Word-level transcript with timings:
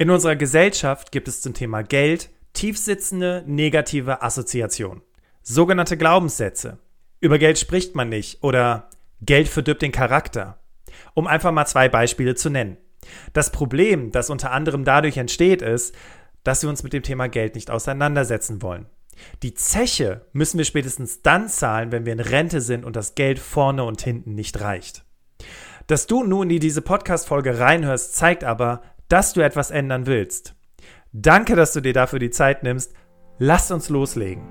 In 0.00 0.08
unserer 0.08 0.34
Gesellschaft 0.34 1.12
gibt 1.12 1.28
es 1.28 1.42
zum 1.42 1.52
Thema 1.52 1.82
Geld 1.82 2.30
tiefsitzende 2.54 3.44
negative 3.46 4.22
Assoziationen, 4.22 5.02
sogenannte 5.42 5.98
Glaubenssätze. 5.98 6.78
Über 7.20 7.38
Geld 7.38 7.58
spricht 7.58 7.94
man 7.94 8.08
nicht 8.08 8.42
oder 8.42 8.88
Geld 9.20 9.46
verdirbt 9.46 9.82
den 9.82 9.92
Charakter. 9.92 10.58
Um 11.12 11.26
einfach 11.26 11.52
mal 11.52 11.66
zwei 11.66 11.90
Beispiele 11.90 12.34
zu 12.34 12.48
nennen. 12.48 12.78
Das 13.34 13.52
Problem, 13.52 14.10
das 14.10 14.30
unter 14.30 14.52
anderem 14.52 14.86
dadurch 14.86 15.18
entsteht, 15.18 15.60
ist, 15.60 15.94
dass 16.44 16.62
wir 16.62 16.70
uns 16.70 16.82
mit 16.82 16.94
dem 16.94 17.02
Thema 17.02 17.28
Geld 17.28 17.54
nicht 17.54 17.70
auseinandersetzen 17.70 18.62
wollen. 18.62 18.86
Die 19.42 19.52
Zeche 19.52 20.24
müssen 20.32 20.56
wir 20.56 20.64
spätestens 20.64 21.20
dann 21.20 21.46
zahlen, 21.46 21.92
wenn 21.92 22.06
wir 22.06 22.14
in 22.14 22.20
Rente 22.20 22.62
sind 22.62 22.86
und 22.86 22.96
das 22.96 23.16
Geld 23.16 23.38
vorne 23.38 23.84
und 23.84 24.00
hinten 24.00 24.34
nicht 24.34 24.62
reicht. 24.62 25.04
Dass 25.88 26.06
du 26.06 26.24
nun 26.24 26.48
in 26.48 26.60
diese 26.60 26.80
Podcast-Folge 26.80 27.58
reinhörst, 27.58 28.14
zeigt 28.16 28.44
aber, 28.44 28.80
dass 29.10 29.34
du 29.34 29.42
etwas 29.42 29.70
ändern 29.70 30.06
willst. 30.06 30.54
Danke, 31.12 31.56
dass 31.56 31.72
du 31.72 31.80
dir 31.80 31.92
dafür 31.92 32.18
die 32.18 32.30
Zeit 32.30 32.62
nimmst. 32.62 32.94
Lass 33.38 33.70
uns 33.70 33.88
loslegen. 33.88 34.44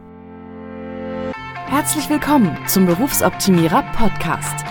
Herzlich 1.67 2.09
willkommen 2.09 2.57
zum 2.67 2.85
Berufsoptimierer 2.85 3.84
Podcast. 3.93 4.65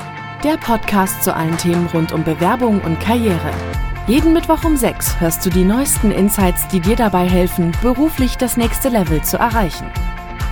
Der 0.44 0.56
Podcast 0.58 1.24
zu 1.24 1.34
allen 1.34 1.56
Themen 1.56 1.86
rund 1.86 2.12
um 2.12 2.22
Bewerbung 2.22 2.80
und 2.82 3.00
Karriere. 3.00 3.50
Jeden 4.06 4.32
Mittwoch 4.32 4.64
um 4.64 4.76
6 4.76 5.20
hörst 5.20 5.44
du 5.44 5.50
die 5.50 5.64
neuesten 5.64 6.10
Insights, 6.10 6.68
die 6.68 6.80
dir 6.80 6.96
dabei 6.96 7.28
helfen, 7.28 7.72
beruflich 7.82 8.36
das 8.36 8.56
nächste 8.56 8.88
Level 8.88 9.22
zu 9.22 9.38
erreichen. 9.38 9.90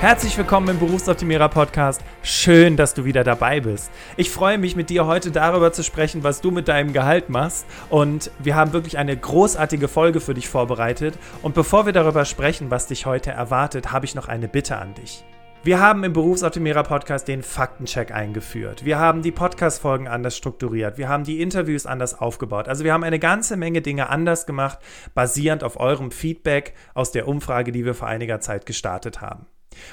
Herzlich 0.00 0.38
willkommen 0.38 0.66
im 0.70 0.78
Berufsoptimierer 0.78 1.50
Podcast. 1.50 2.00
Schön, 2.22 2.78
dass 2.78 2.94
du 2.94 3.04
wieder 3.04 3.22
dabei 3.22 3.60
bist. 3.60 3.90
Ich 4.16 4.30
freue 4.30 4.56
mich 4.56 4.74
mit 4.74 4.88
dir 4.88 5.04
heute 5.04 5.30
darüber 5.30 5.74
zu 5.74 5.84
sprechen, 5.84 6.24
was 6.24 6.40
du 6.40 6.50
mit 6.50 6.68
deinem 6.68 6.94
Gehalt 6.94 7.28
machst. 7.28 7.66
Und 7.90 8.30
wir 8.38 8.54
haben 8.56 8.72
wirklich 8.72 8.96
eine 8.96 9.14
großartige 9.14 9.88
Folge 9.88 10.20
für 10.20 10.32
dich 10.32 10.48
vorbereitet. 10.48 11.18
Und 11.42 11.54
bevor 11.54 11.84
wir 11.84 11.92
darüber 11.92 12.24
sprechen, 12.24 12.70
was 12.70 12.86
dich 12.86 13.04
heute 13.04 13.32
erwartet, 13.32 13.92
habe 13.92 14.06
ich 14.06 14.14
noch 14.14 14.26
eine 14.26 14.48
Bitte 14.48 14.78
an 14.78 14.94
dich. 14.94 15.22
Wir 15.64 15.80
haben 15.80 16.02
im 16.02 16.14
Berufsoptimierer 16.14 16.82
Podcast 16.82 17.28
den 17.28 17.42
Faktencheck 17.42 18.10
eingeführt. 18.10 18.86
Wir 18.86 18.98
haben 18.98 19.20
die 19.20 19.32
Podcast-Folgen 19.32 20.08
anders 20.08 20.34
strukturiert. 20.34 20.96
Wir 20.96 21.10
haben 21.10 21.24
die 21.24 21.42
Interviews 21.42 21.84
anders 21.84 22.18
aufgebaut. 22.18 22.68
Also 22.68 22.84
wir 22.84 22.94
haben 22.94 23.04
eine 23.04 23.18
ganze 23.18 23.58
Menge 23.58 23.82
Dinge 23.82 24.08
anders 24.08 24.46
gemacht, 24.46 24.78
basierend 25.12 25.62
auf 25.62 25.78
eurem 25.78 26.10
Feedback 26.10 26.72
aus 26.94 27.12
der 27.12 27.28
Umfrage, 27.28 27.70
die 27.70 27.84
wir 27.84 27.92
vor 27.92 28.08
einiger 28.08 28.40
Zeit 28.40 28.64
gestartet 28.64 29.20
haben. 29.20 29.44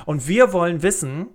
Und 0.05 0.27
wir 0.27 0.53
wollen 0.53 0.83
wissen, 0.83 1.27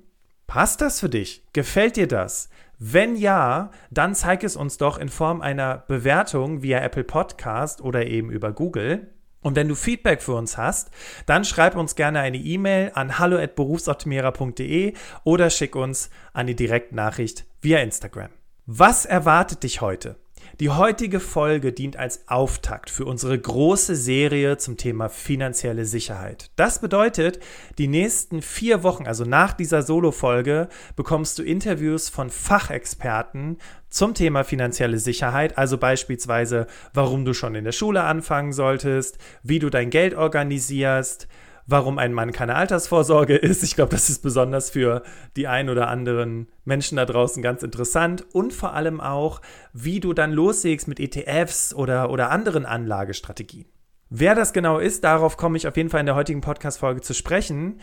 passt 0.47 0.81
das 0.81 1.01
für 1.01 1.09
dich? 1.09 1.45
Gefällt 1.53 1.97
dir 1.97 2.09
das? 2.09 2.49
Wenn 2.79 3.15
ja, 3.17 3.71
dann 3.91 4.15
zeig 4.15 4.43
es 4.43 4.57
uns 4.57 4.77
doch 4.77 4.99
in 4.99 5.09
Form 5.09 5.41
einer 5.41 5.85
Bewertung 5.87 6.63
via 6.63 6.81
Apple 6.81 7.05
Podcast 7.05 7.81
oder 7.81 8.07
eben 8.07 8.31
über 8.31 8.53
Google. 8.53 9.13
Und 9.41 9.57
wenn 9.57 9.69
du 9.69 9.75
Feedback 9.75 10.23
für 10.23 10.35
uns 10.35 10.57
hast, 10.57 10.91
dann 11.27 11.45
schreib 11.45 11.77
uns 11.77 11.95
gerne 11.95 12.21
eine 12.21 12.39
E-Mail 12.39 12.93
an 12.95 13.19
hallo@berufsoptimierer.de 13.19 14.95
oder 15.25 15.51
schick 15.51 15.77
uns 15.77 16.11
eine 16.33 16.55
Direktnachricht 16.55 17.45
via 17.61 17.79
Instagram. 17.79 18.31
Was 18.67 19.05
erwartet 19.05 19.63
dich 19.63 19.81
heute? 19.81 20.17
Die 20.61 20.69
heutige 20.69 21.19
Folge 21.19 21.73
dient 21.73 21.97
als 21.97 22.29
Auftakt 22.29 22.91
für 22.91 23.07
unsere 23.07 23.39
große 23.39 23.97
Serie 23.97 24.59
zum 24.59 24.77
Thema 24.77 25.09
finanzielle 25.09 25.87
Sicherheit. 25.87 26.51
Das 26.57 26.81
bedeutet, 26.81 27.41
die 27.79 27.89
nächsten 27.89 28.43
vier 28.43 28.83
Wochen, 28.83 29.07
also 29.07 29.25
nach 29.25 29.55
dieser 29.55 29.83
Solo-Folge, 29.83 30.69
bekommst 30.95 31.39
du 31.39 31.43
Interviews 31.43 32.11
von 32.11 32.29
Fachexperten 32.29 33.59
zum 33.89 34.13
Thema 34.15 34.45
finanzielle 34.45 34.99
Sicherheit, 34.99 35.57
also 35.57 35.79
beispielsweise, 35.79 36.67
warum 36.93 37.25
du 37.25 37.33
schon 37.33 37.55
in 37.55 37.65
der 37.65 37.73
Schule 37.73 38.03
anfangen 38.03 38.53
solltest, 38.53 39.19
wie 39.43 39.59
du 39.59 39.71
dein 39.71 39.91
Geld 39.91 40.15
organisierst, 40.15 41.29
warum 41.67 41.99
ein 41.99 42.13
Mann 42.13 42.33
keine 42.33 42.55
Altersvorsorge 42.55 43.37
ist. 43.37 43.63
Ich 43.63 43.75
glaube, 43.75 43.91
das 43.91 44.11
ist 44.11 44.23
besonders 44.23 44.71
für 44.71 45.03
die 45.37 45.47
ein 45.47 45.69
oder 45.69 45.89
anderen 45.89 46.49
Menschen 46.65 46.97
da 46.97 47.05
draußen 47.05 47.43
ganz 47.43 47.63
interessant. 47.63 48.25
Und 48.33 48.53
vor 48.53 48.75
allem 48.75 49.01
auch, 49.01 49.41
wie 49.73 50.01
du 50.01 50.13
dann 50.13 50.33
loslegst 50.33 50.89
mit 50.89 51.01
ETFs 51.01 51.75
oder, 51.75 52.11
oder 52.11 52.31
anderen 52.31 52.67
Anlagestrategien. 52.67 53.67
Wer 54.11 54.35
das 54.35 54.53
genau 54.53 54.79
ist, 54.79 55.05
darauf 55.05 55.37
komme 55.37 55.57
ich 55.57 55.67
auf 55.67 55.77
jeden 55.77 55.89
Fall 55.89 56.01
in 56.01 56.07
der 56.07 56.15
heutigen 56.15 56.43
Podcast-Folge 56.43 57.01
zu 57.01 57.15
sprechen. 57.15 57.81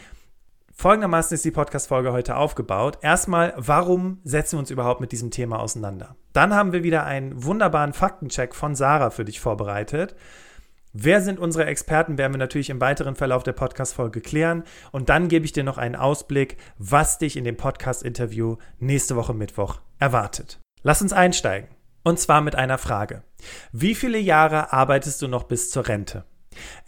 Folgendermaßen 0.79 1.35
ist 1.35 1.43
die 1.43 1.51
Podcast-Folge 1.51 2.13
heute 2.13 2.37
aufgebaut. 2.37 2.99
Erstmal, 3.01 3.53
warum 3.57 4.19
setzen 4.23 4.53
wir 4.53 4.59
uns 4.59 4.71
überhaupt 4.71 5.01
mit 5.01 5.11
diesem 5.11 5.31
Thema 5.31 5.59
auseinander? 5.59 6.15
Dann 6.31 6.53
haben 6.53 6.71
wir 6.71 6.83
wieder 6.83 7.03
einen 7.03 7.43
wunderbaren 7.43 7.91
Faktencheck 7.93 8.55
von 8.55 8.75
Sarah 8.75 9.09
für 9.09 9.25
dich 9.25 9.41
vorbereitet. 9.41 10.15
Wer 10.93 11.21
sind 11.21 11.37
unsere 11.39 11.67
Experten, 11.67 12.17
werden 12.17 12.33
wir 12.33 12.39
natürlich 12.39 12.71
im 12.71 12.81
weiteren 12.81 13.15
Verlauf 13.15 13.43
der 13.43 13.53
Podcast-Folge 13.53 14.21
klären. 14.21 14.63
Und 14.91 15.09
dann 15.09 15.27
gebe 15.27 15.45
ich 15.45 15.51
dir 15.51 15.63
noch 15.63 15.77
einen 15.77 15.95
Ausblick, 15.95 16.57
was 16.79 17.19
dich 17.19 17.37
in 17.37 17.43
dem 17.43 17.57
Podcast-Interview 17.57 18.57
nächste 18.79 19.15
Woche 19.15 19.35
Mittwoch 19.35 19.81
erwartet. 19.99 20.59
Lass 20.81 21.03
uns 21.03 21.13
einsteigen. 21.13 21.69
Und 22.03 22.19
zwar 22.19 22.41
mit 22.41 22.55
einer 22.55 22.79
Frage. 22.79 23.21
Wie 23.71 23.93
viele 23.93 24.17
Jahre 24.17 24.73
arbeitest 24.73 25.21
du 25.21 25.27
noch 25.27 25.43
bis 25.43 25.69
zur 25.69 25.87
Rente? 25.87 26.23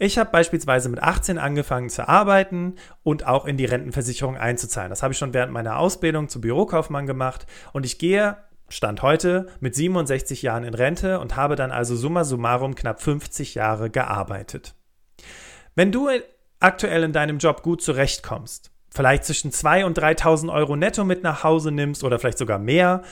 Ich 0.00 0.18
habe 0.18 0.30
beispielsweise 0.30 0.88
mit 0.88 1.00
18 1.00 1.38
angefangen 1.38 1.88
zu 1.88 2.08
arbeiten 2.08 2.74
und 3.04 3.24
auch 3.24 3.44
in 3.44 3.56
die 3.56 3.66
Rentenversicherung 3.66 4.36
einzuzahlen. 4.36 4.90
Das 4.90 5.04
habe 5.04 5.12
ich 5.12 5.18
schon 5.18 5.32
während 5.32 5.52
meiner 5.52 5.78
Ausbildung 5.78 6.28
zum 6.28 6.40
Bürokaufmann 6.40 7.06
gemacht 7.06 7.46
und 7.72 7.86
ich 7.86 7.98
gehe 7.98 8.36
Stand 8.72 9.02
heute 9.02 9.48
mit 9.60 9.74
67 9.74 10.40
Jahren 10.40 10.64
in 10.64 10.72
Rente 10.72 11.20
und 11.20 11.36
habe 11.36 11.56
dann 11.56 11.70
also 11.70 11.94
summa 11.94 12.24
summarum 12.24 12.74
knapp 12.74 13.02
50 13.02 13.54
Jahre 13.54 13.90
gearbeitet. 13.90 14.74
Wenn 15.74 15.92
du 15.92 16.08
aktuell 16.58 17.02
in 17.02 17.12
deinem 17.12 17.36
Job 17.36 17.62
gut 17.62 17.82
zurechtkommst, 17.82 18.70
vielleicht 18.90 19.24
zwischen 19.24 19.50
2.000 19.50 19.84
und 19.84 19.98
3.000 19.98 20.52
Euro 20.52 20.76
netto 20.76 21.04
mit 21.04 21.22
nach 21.22 21.44
Hause 21.44 21.70
nimmst 21.70 22.02
oder 22.02 22.18
vielleicht 22.18 22.38
sogar 22.38 22.58
mehr, 22.58 23.02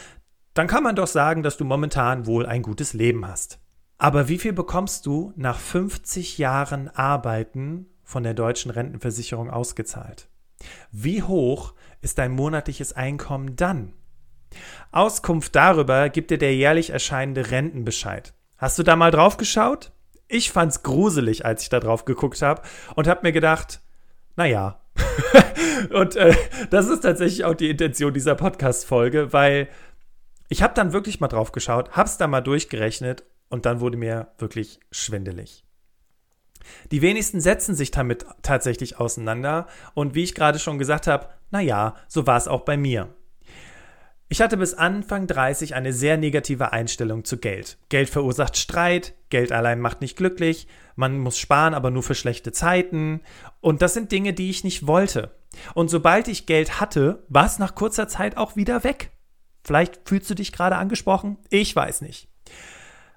dann 0.54 0.66
kann 0.66 0.82
man 0.82 0.96
doch 0.96 1.06
sagen, 1.06 1.42
dass 1.42 1.58
du 1.58 1.64
momentan 1.64 2.26
wohl 2.26 2.46
ein 2.46 2.62
gutes 2.62 2.94
Leben 2.94 3.26
hast. 3.26 3.60
Aber 3.98 4.28
wie 4.28 4.38
viel 4.38 4.54
bekommst 4.54 5.04
du 5.04 5.34
nach 5.36 5.58
50 5.58 6.38
Jahren 6.38 6.88
Arbeiten 6.88 7.86
von 8.02 8.22
der 8.22 8.32
deutschen 8.32 8.70
Rentenversicherung 8.70 9.50
ausgezahlt? 9.50 10.30
Wie 10.90 11.22
hoch 11.22 11.74
ist 12.00 12.18
dein 12.18 12.32
monatliches 12.32 12.94
Einkommen 12.94 13.56
dann? 13.56 13.92
Auskunft 14.92 15.54
darüber 15.54 16.08
gibt 16.08 16.30
dir 16.30 16.38
der 16.38 16.54
jährlich 16.54 16.90
erscheinende 16.90 17.50
Rentenbescheid. 17.50 18.34
Hast 18.58 18.78
du 18.78 18.82
da 18.82 18.96
mal 18.96 19.10
drauf 19.10 19.36
geschaut? 19.36 19.92
Ich 20.28 20.50
fand's 20.50 20.82
gruselig, 20.82 21.44
als 21.44 21.62
ich 21.62 21.68
da 21.68 21.80
drauf 21.80 22.04
geguckt 22.04 22.42
habe 22.42 22.62
und 22.94 23.08
habe 23.08 23.20
mir 23.22 23.32
gedacht, 23.32 23.80
naja. 24.36 24.80
und 25.92 26.16
äh, 26.16 26.34
das 26.70 26.88
ist 26.88 27.00
tatsächlich 27.00 27.44
auch 27.44 27.54
die 27.54 27.70
Intention 27.70 28.12
dieser 28.12 28.34
Podcast-Folge, 28.34 29.32
weil 29.32 29.68
ich 30.48 30.62
habe 30.62 30.74
dann 30.74 30.92
wirklich 30.92 31.20
mal 31.20 31.28
drauf 31.28 31.52
geschaut, 31.52 31.92
hab's 31.92 32.18
da 32.18 32.26
mal 32.26 32.40
durchgerechnet 32.40 33.24
und 33.48 33.66
dann 33.66 33.80
wurde 33.80 33.96
mir 33.96 34.28
wirklich 34.38 34.80
schwindelig. 34.90 35.64
Die 36.90 37.02
wenigsten 37.02 37.40
setzen 37.40 37.74
sich 37.74 37.90
damit 37.90 38.26
tatsächlich 38.42 38.98
auseinander 38.98 39.66
und 39.94 40.14
wie 40.14 40.24
ich 40.24 40.34
gerade 40.34 40.58
schon 40.58 40.78
gesagt 40.78 41.06
habe, 41.06 41.28
naja, 41.50 41.96
so 42.08 42.26
war 42.26 42.36
es 42.36 42.48
auch 42.48 42.62
bei 42.62 42.76
mir. 42.76 43.14
Ich 44.32 44.40
hatte 44.40 44.56
bis 44.56 44.74
Anfang 44.74 45.26
30 45.26 45.74
eine 45.74 45.92
sehr 45.92 46.16
negative 46.16 46.72
Einstellung 46.72 47.24
zu 47.24 47.38
Geld. 47.38 47.78
Geld 47.88 48.08
verursacht 48.08 48.56
Streit, 48.56 49.12
Geld 49.28 49.50
allein 49.50 49.80
macht 49.80 50.00
nicht 50.00 50.16
glücklich, 50.16 50.68
man 50.94 51.18
muss 51.18 51.36
sparen, 51.36 51.74
aber 51.74 51.90
nur 51.90 52.04
für 52.04 52.14
schlechte 52.14 52.52
Zeiten. 52.52 53.22
Und 53.60 53.82
das 53.82 53.92
sind 53.92 54.12
Dinge, 54.12 54.32
die 54.32 54.48
ich 54.48 54.62
nicht 54.62 54.86
wollte. 54.86 55.34
Und 55.74 55.90
sobald 55.90 56.28
ich 56.28 56.46
Geld 56.46 56.80
hatte, 56.80 57.24
war 57.28 57.44
es 57.44 57.58
nach 57.58 57.74
kurzer 57.74 58.06
Zeit 58.06 58.36
auch 58.36 58.54
wieder 58.54 58.84
weg. 58.84 59.10
Vielleicht 59.64 60.08
fühlst 60.08 60.30
du 60.30 60.36
dich 60.36 60.52
gerade 60.52 60.76
angesprochen? 60.76 61.36
Ich 61.50 61.74
weiß 61.74 62.00
nicht. 62.00 62.28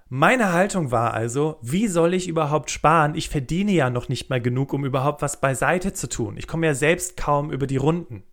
Meine 0.10 0.52
Haltung 0.52 0.90
war 0.90 1.14
also, 1.14 1.60
wie 1.62 1.88
soll 1.88 2.16
ich 2.16 2.28
überhaupt 2.28 2.72
sparen? 2.72 3.14
Ich 3.14 3.30
verdiene 3.30 3.74
ja 3.74 3.92
noch 3.92 4.10
nicht 4.10 4.32
mal 4.32 4.42
genug, 4.42 4.74
um 4.74 4.84
überhaupt 4.84 5.22
was 5.22 5.40
beiseite 5.40 5.94
zu 5.94 6.10
tun. 6.10 6.38
Ich 6.38 6.48
komme 6.48 6.66
ja 6.66 6.74
selbst 6.74 7.18
kaum 7.18 7.52
über 7.52 7.68
die 7.68 7.78
Runden. 7.78 8.24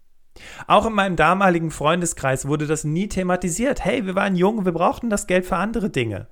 Auch 0.67 0.87
in 0.87 0.93
meinem 0.93 1.17
damaligen 1.17 1.71
Freundeskreis 1.71 2.47
wurde 2.47 2.67
das 2.67 2.85
nie 2.85 3.09
thematisiert. 3.09 3.85
Hey, 3.85 4.07
wir 4.07 4.15
waren 4.15 4.37
jung, 4.37 4.65
wir 4.65 4.73
brauchten 4.73 5.11
das 5.11 5.27
Geld 5.27 5.47
für 5.47 5.57
andere 5.57 5.91
Dinge. 5.91 6.29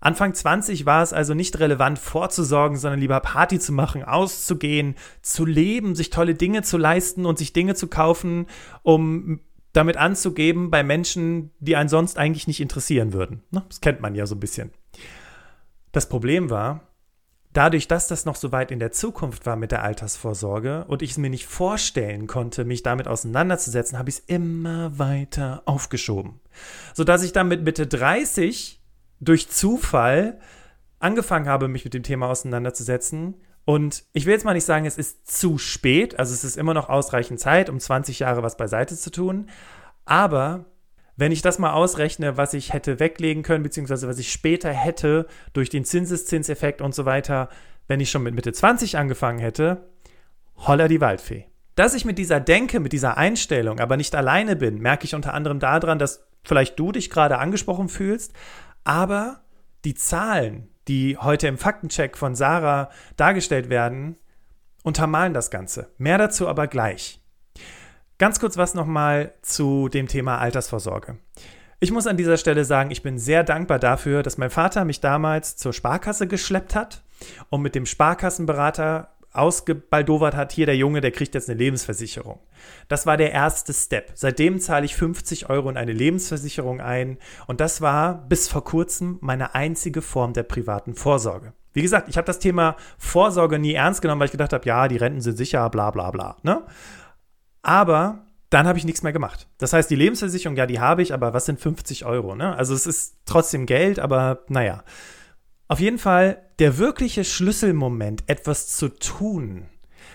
Anfang 0.00 0.34
20 0.34 0.84
war 0.84 1.02
es 1.02 1.12
also 1.12 1.32
nicht 1.32 1.60
relevant 1.60 1.96
vorzusorgen, 1.98 2.76
sondern 2.76 2.98
lieber 2.98 3.20
Party 3.20 3.60
zu 3.60 3.72
machen, 3.72 4.02
auszugehen, 4.02 4.96
zu 5.22 5.46
leben, 5.46 5.94
sich 5.94 6.10
tolle 6.10 6.34
Dinge 6.34 6.62
zu 6.62 6.76
leisten 6.76 7.24
und 7.24 7.38
sich 7.38 7.52
Dinge 7.52 7.76
zu 7.76 7.86
kaufen, 7.86 8.46
um 8.82 9.40
damit 9.72 9.96
anzugeben 9.96 10.70
bei 10.70 10.82
Menschen, 10.82 11.50
die 11.60 11.76
einen 11.76 11.88
sonst 11.88 12.18
eigentlich 12.18 12.48
nicht 12.48 12.60
interessieren 12.60 13.12
würden. 13.12 13.42
Ne? 13.50 13.64
Das 13.68 13.80
kennt 13.80 14.00
man 14.00 14.16
ja 14.16 14.26
so 14.26 14.34
ein 14.34 14.40
bisschen. 14.40 14.72
Das 15.92 16.08
Problem 16.08 16.50
war, 16.50 16.80
dadurch, 17.52 17.88
dass 17.88 18.08
das 18.08 18.24
noch 18.24 18.36
so 18.36 18.52
weit 18.52 18.70
in 18.70 18.78
der 18.78 18.92
Zukunft 18.92 19.46
war 19.46 19.56
mit 19.56 19.72
der 19.72 19.82
Altersvorsorge 19.82 20.84
und 20.88 21.02
ich 21.02 21.12
es 21.12 21.18
mir 21.18 21.30
nicht 21.30 21.46
vorstellen 21.46 22.26
konnte, 22.26 22.64
mich 22.64 22.82
damit 22.82 23.08
auseinanderzusetzen, 23.08 23.98
habe 23.98 24.10
ich 24.10 24.16
es 24.16 24.24
immer 24.26 24.98
weiter 24.98 25.62
aufgeschoben. 25.66 26.40
Sodass 26.94 27.22
ich 27.22 27.32
dann 27.32 27.48
mit 27.48 27.62
Mitte 27.62 27.86
30 27.86 28.80
durch 29.20 29.48
Zufall 29.48 30.38
angefangen 30.98 31.48
habe, 31.48 31.68
mich 31.68 31.84
mit 31.84 31.94
dem 31.94 32.02
Thema 32.02 32.28
auseinanderzusetzen. 32.28 33.34
Und 33.64 34.04
ich 34.12 34.26
will 34.26 34.32
jetzt 34.32 34.44
mal 34.44 34.54
nicht 34.54 34.64
sagen, 34.64 34.86
es 34.86 34.98
ist 34.98 35.30
zu 35.30 35.58
spät, 35.58 36.18
also 36.18 36.32
es 36.34 36.44
ist 36.44 36.56
immer 36.56 36.74
noch 36.74 36.88
ausreichend 36.88 37.38
Zeit, 37.38 37.70
um 37.70 37.78
20 37.78 38.20
Jahre 38.20 38.42
was 38.42 38.56
beiseite 38.56 38.96
zu 38.96 39.10
tun. 39.10 39.48
Aber 40.04 40.64
wenn 41.22 41.30
ich 41.30 41.40
das 41.40 41.60
mal 41.60 41.72
ausrechne, 41.72 42.36
was 42.36 42.52
ich 42.52 42.72
hätte 42.72 42.98
weglegen 42.98 43.44
können, 43.44 43.62
beziehungsweise 43.62 44.08
was 44.08 44.18
ich 44.18 44.32
später 44.32 44.72
hätte 44.72 45.28
durch 45.52 45.70
den 45.70 45.84
Zinseszinseffekt 45.84 46.82
und 46.82 46.96
so 46.96 47.04
weiter, 47.04 47.48
wenn 47.86 48.00
ich 48.00 48.10
schon 48.10 48.24
mit 48.24 48.34
Mitte 48.34 48.52
20 48.52 48.98
angefangen 48.98 49.38
hätte, 49.38 49.88
holla 50.56 50.88
die 50.88 51.00
Waldfee. 51.00 51.46
Dass 51.76 51.94
ich 51.94 52.04
mit 52.04 52.18
dieser 52.18 52.40
Denke, 52.40 52.80
mit 52.80 52.92
dieser 52.92 53.18
Einstellung 53.18 53.78
aber 53.78 53.96
nicht 53.96 54.16
alleine 54.16 54.56
bin, 54.56 54.80
merke 54.80 55.04
ich 55.04 55.14
unter 55.14 55.32
anderem 55.32 55.60
daran, 55.60 56.00
dass 56.00 56.26
vielleicht 56.42 56.76
du 56.80 56.90
dich 56.90 57.08
gerade 57.08 57.38
angesprochen 57.38 57.88
fühlst, 57.88 58.32
aber 58.82 59.44
die 59.84 59.94
Zahlen, 59.94 60.70
die 60.88 61.18
heute 61.18 61.46
im 61.46 61.56
Faktencheck 61.56 62.18
von 62.18 62.34
Sarah 62.34 62.90
dargestellt 63.16 63.70
werden, 63.70 64.16
untermalen 64.82 65.34
das 65.34 65.52
Ganze. 65.52 65.92
Mehr 65.98 66.18
dazu 66.18 66.48
aber 66.48 66.66
gleich. 66.66 67.21
Ganz 68.22 68.38
kurz 68.38 68.56
was 68.56 68.74
nochmal 68.74 69.32
zu 69.42 69.88
dem 69.88 70.06
Thema 70.06 70.38
Altersvorsorge. 70.38 71.16
Ich 71.80 71.90
muss 71.90 72.06
an 72.06 72.16
dieser 72.16 72.36
Stelle 72.36 72.64
sagen, 72.64 72.92
ich 72.92 73.02
bin 73.02 73.18
sehr 73.18 73.42
dankbar 73.42 73.80
dafür, 73.80 74.22
dass 74.22 74.38
mein 74.38 74.48
Vater 74.48 74.84
mich 74.84 75.00
damals 75.00 75.56
zur 75.56 75.72
Sparkasse 75.72 76.28
geschleppt 76.28 76.76
hat 76.76 77.02
und 77.50 77.62
mit 77.62 77.74
dem 77.74 77.84
Sparkassenberater 77.84 79.08
ausgebaldowert 79.32 80.36
hat, 80.36 80.52
hier 80.52 80.66
der 80.66 80.76
Junge, 80.76 81.00
der 81.00 81.10
kriegt 81.10 81.34
jetzt 81.34 81.50
eine 81.50 81.58
Lebensversicherung. 81.58 82.38
Das 82.86 83.06
war 83.06 83.16
der 83.16 83.32
erste 83.32 83.74
Step. 83.74 84.12
Seitdem 84.14 84.60
zahle 84.60 84.84
ich 84.84 84.94
50 84.94 85.50
Euro 85.50 85.68
in 85.68 85.76
eine 85.76 85.92
Lebensversicherung 85.92 86.80
ein 86.80 87.18
und 87.48 87.60
das 87.60 87.80
war 87.80 88.24
bis 88.28 88.46
vor 88.46 88.62
kurzem 88.62 89.18
meine 89.20 89.56
einzige 89.56 90.00
Form 90.00 90.32
der 90.32 90.44
privaten 90.44 90.94
Vorsorge. 90.94 91.54
Wie 91.72 91.82
gesagt, 91.82 92.08
ich 92.08 92.16
habe 92.16 92.26
das 92.26 92.38
Thema 92.38 92.76
Vorsorge 92.98 93.58
nie 93.58 93.72
ernst 93.74 94.00
genommen, 94.02 94.20
weil 94.20 94.26
ich 94.26 94.32
gedacht 94.32 94.52
habe, 94.52 94.68
ja, 94.68 94.86
die 94.86 94.98
Renten 94.98 95.22
sind 95.22 95.36
sicher, 95.36 95.68
bla 95.70 95.90
bla 95.90 96.12
bla. 96.12 96.36
Ne? 96.42 96.62
Aber 97.62 98.26
dann 98.50 98.66
habe 98.66 98.76
ich 98.76 98.84
nichts 98.84 99.02
mehr 99.02 99.12
gemacht. 99.12 99.48
Das 99.58 99.72
heißt, 99.72 99.88
die 99.88 99.96
Lebensversicherung, 99.96 100.56
ja, 100.56 100.66
die 100.66 100.80
habe 100.80 101.00
ich, 101.00 101.14
aber 101.14 101.32
was 101.32 101.46
sind 101.46 101.58
50 101.58 102.04
Euro? 102.04 102.34
Ne? 102.34 102.54
Also 102.54 102.74
es 102.74 102.86
ist 102.86 103.16
trotzdem 103.24 103.66
Geld, 103.66 103.98
aber 103.98 104.44
naja. 104.48 104.84
Auf 105.68 105.80
jeden 105.80 105.98
Fall 105.98 106.42
der 106.58 106.76
wirkliche 106.76 107.24
Schlüsselmoment, 107.24 108.24
etwas 108.26 108.68
zu 108.76 108.88
tun, 108.88 109.68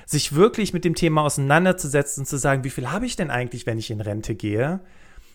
sich 0.05 0.35
wirklich 0.35 0.71
mit 0.71 0.85
dem 0.85 0.93
Thema 0.93 1.23
auseinanderzusetzen 1.23 2.21
und 2.21 2.25
zu 2.27 2.37
sagen, 2.37 2.63
wie 2.63 2.69
viel 2.69 2.91
habe 2.91 3.07
ich 3.07 3.15
denn 3.15 3.31
eigentlich, 3.31 3.65
wenn 3.65 3.79
ich 3.79 3.89
in 3.89 4.01
Rente 4.01 4.35
gehe? 4.35 4.81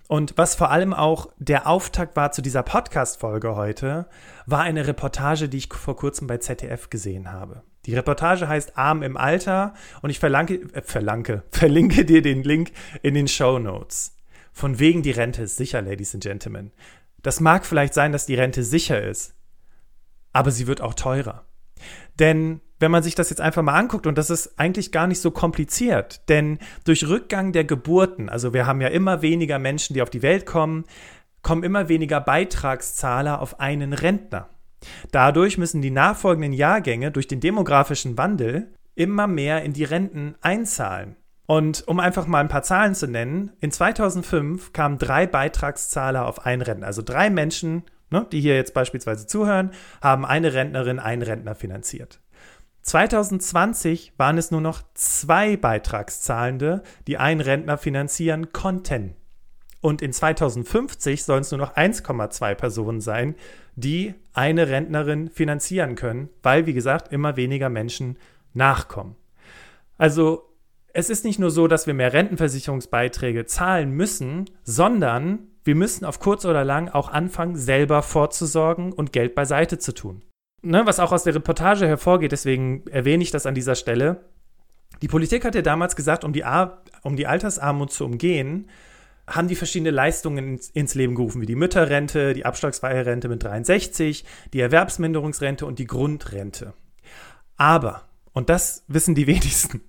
Und 0.06 0.34
was 0.36 0.54
vor 0.54 0.70
allem 0.70 0.94
auch 0.94 1.28
der 1.38 1.66
Auftakt 1.66 2.14
war 2.14 2.30
zu 2.32 2.40
dieser 2.40 2.62
Podcast-Folge 2.62 3.56
heute, 3.56 4.06
war 4.46 4.60
eine 4.60 4.86
Reportage, 4.86 5.48
die 5.48 5.58
ich 5.58 5.72
vor 5.72 5.96
kurzem 5.96 6.26
bei 6.28 6.38
ZDF 6.38 6.88
gesehen 6.88 7.32
habe. 7.32 7.62
Die 7.86 7.94
Reportage 7.94 8.48
heißt 8.48 8.78
Arm 8.78 9.02
im 9.02 9.16
Alter 9.16 9.74
und 10.02 10.10
ich 10.10 10.18
verlange, 10.18 10.54
äh, 10.72 10.82
verlange, 10.82 11.42
verlinke 11.50 12.04
dir 12.04 12.22
den 12.22 12.42
Link 12.42 12.72
in 13.02 13.14
den 13.14 13.28
Show 13.28 13.58
Notes. 13.58 14.16
Von 14.52 14.78
wegen 14.78 15.02
die 15.02 15.10
Rente 15.10 15.42
ist 15.42 15.56
sicher, 15.56 15.82
Ladies 15.82 16.14
and 16.14 16.22
Gentlemen. 16.22 16.72
Das 17.22 17.40
mag 17.40 17.64
vielleicht 17.64 17.94
sein, 17.94 18.12
dass 18.12 18.26
die 18.26 18.34
Rente 18.34 18.64
sicher 18.64 19.02
ist 19.02 19.34
aber 20.32 20.50
sie 20.50 20.66
wird 20.66 20.80
auch 20.80 20.94
teurer. 20.94 21.44
Denn 22.18 22.60
wenn 22.78 22.90
man 22.90 23.02
sich 23.02 23.14
das 23.14 23.30
jetzt 23.30 23.40
einfach 23.40 23.62
mal 23.62 23.78
anguckt, 23.78 24.06
und 24.06 24.18
das 24.18 24.30
ist 24.30 24.58
eigentlich 24.58 24.92
gar 24.92 25.06
nicht 25.06 25.20
so 25.20 25.30
kompliziert, 25.30 26.28
denn 26.28 26.58
durch 26.84 27.06
Rückgang 27.06 27.52
der 27.52 27.64
Geburten, 27.64 28.28
also 28.28 28.52
wir 28.52 28.66
haben 28.66 28.80
ja 28.80 28.88
immer 28.88 29.22
weniger 29.22 29.58
Menschen, 29.58 29.94
die 29.94 30.02
auf 30.02 30.10
die 30.10 30.22
Welt 30.22 30.46
kommen, 30.46 30.84
kommen 31.42 31.62
immer 31.62 31.88
weniger 31.88 32.20
Beitragszahler 32.20 33.40
auf 33.40 33.60
einen 33.60 33.92
Rentner. 33.92 34.48
Dadurch 35.10 35.58
müssen 35.58 35.82
die 35.82 35.90
nachfolgenden 35.90 36.52
Jahrgänge 36.52 37.10
durch 37.10 37.28
den 37.28 37.40
demografischen 37.40 38.18
Wandel 38.18 38.72
immer 38.94 39.26
mehr 39.26 39.62
in 39.62 39.72
die 39.72 39.84
Renten 39.84 40.34
einzahlen. 40.40 41.16
Und 41.46 41.86
um 41.88 42.00
einfach 42.00 42.26
mal 42.26 42.40
ein 42.40 42.48
paar 42.48 42.62
Zahlen 42.62 42.94
zu 42.94 43.06
nennen, 43.06 43.52
in 43.60 43.72
2005 43.72 44.72
kamen 44.72 44.98
drei 44.98 45.26
Beitragszahler 45.26 46.26
auf 46.26 46.46
einen 46.46 46.62
Rentner. 46.62 46.86
Also 46.86 47.02
drei 47.02 47.30
Menschen 47.30 47.84
ne, 48.12 48.26
die 48.30 48.40
hier 48.40 48.54
jetzt 48.54 48.74
beispielsweise 48.74 49.26
zuhören, 49.26 49.72
haben 50.00 50.24
eine 50.24 50.52
Rentnerin, 50.52 51.00
einen 51.00 51.22
Rentner 51.22 51.56
finanziert. 51.56 52.20
2020 52.82 54.12
waren 54.16 54.38
es 54.38 54.50
nur 54.50 54.60
noch 54.60 54.82
zwei 54.94 55.56
Beitragszahlende, 55.56 56.82
die 57.06 57.16
einen 57.16 57.40
Rentner 57.40 57.78
finanzieren 57.78 58.52
konnten. 58.52 59.14
Und 59.80 60.02
in 60.02 60.12
2050 60.12 61.24
sollen 61.24 61.40
es 61.40 61.50
nur 61.50 61.58
noch 61.58 61.74
1,2 61.74 62.54
Personen 62.54 63.00
sein, 63.00 63.34
die 63.74 64.14
eine 64.32 64.68
Rentnerin 64.68 65.30
finanzieren 65.30 65.94
können, 65.94 66.28
weil, 66.42 66.66
wie 66.66 66.74
gesagt, 66.74 67.12
immer 67.12 67.36
weniger 67.36 67.68
Menschen 67.68 68.18
nachkommen. 68.54 69.16
Also 69.98 70.48
es 70.94 71.10
ist 71.10 71.24
nicht 71.24 71.38
nur 71.38 71.50
so, 71.50 71.68
dass 71.68 71.86
wir 71.86 71.94
mehr 71.94 72.12
Rentenversicherungsbeiträge 72.12 73.46
zahlen 73.46 73.92
müssen, 73.92 74.50
sondern 74.62 75.48
wir 75.64 75.74
müssen 75.74 76.04
auf 76.04 76.20
kurz 76.20 76.44
oder 76.44 76.64
lang 76.64 76.88
auch 76.88 77.08
anfangen, 77.08 77.56
selber 77.56 78.02
vorzusorgen 78.02 78.92
und 78.92 79.12
Geld 79.12 79.34
beiseite 79.34 79.78
zu 79.78 79.92
tun. 79.92 80.22
Ne, 80.62 80.82
was 80.84 81.00
auch 81.00 81.12
aus 81.12 81.24
der 81.24 81.34
Reportage 81.34 81.86
hervorgeht, 81.86 82.32
deswegen 82.32 82.86
erwähne 82.88 83.22
ich 83.22 83.30
das 83.30 83.46
an 83.46 83.54
dieser 83.54 83.74
Stelle. 83.74 84.24
Die 85.00 85.08
Politik 85.08 85.44
hat 85.44 85.54
ja 85.54 85.62
damals 85.62 85.96
gesagt, 85.96 86.24
um 86.24 86.32
die, 86.32 86.44
Ar 86.44 86.82
um 87.02 87.16
die 87.16 87.26
Altersarmut 87.26 87.90
zu 87.90 88.04
umgehen, 88.04 88.68
haben 89.26 89.48
die 89.48 89.54
verschiedene 89.54 89.90
Leistungen 89.90 90.54
ins, 90.54 90.70
ins, 90.70 90.94
Leben 90.94 91.14
gerufen, 91.14 91.40
wie 91.40 91.46
die 91.46 91.54
Mütterrente, 91.54 92.34
die 92.34 92.44
abschlagsfreie 92.44 93.06
Rente 93.06 93.28
mit 93.28 93.42
63, 93.42 94.24
die 94.52 94.60
Erwerbsminderungsrente 94.60 95.64
und 95.64 95.78
die 95.78 95.86
Grundrente. 95.86 96.74
Aber, 97.56 98.02
und 98.32 98.48
das 98.48 98.84
wissen 98.88 99.14
die 99.14 99.26
wenigsten, 99.28 99.82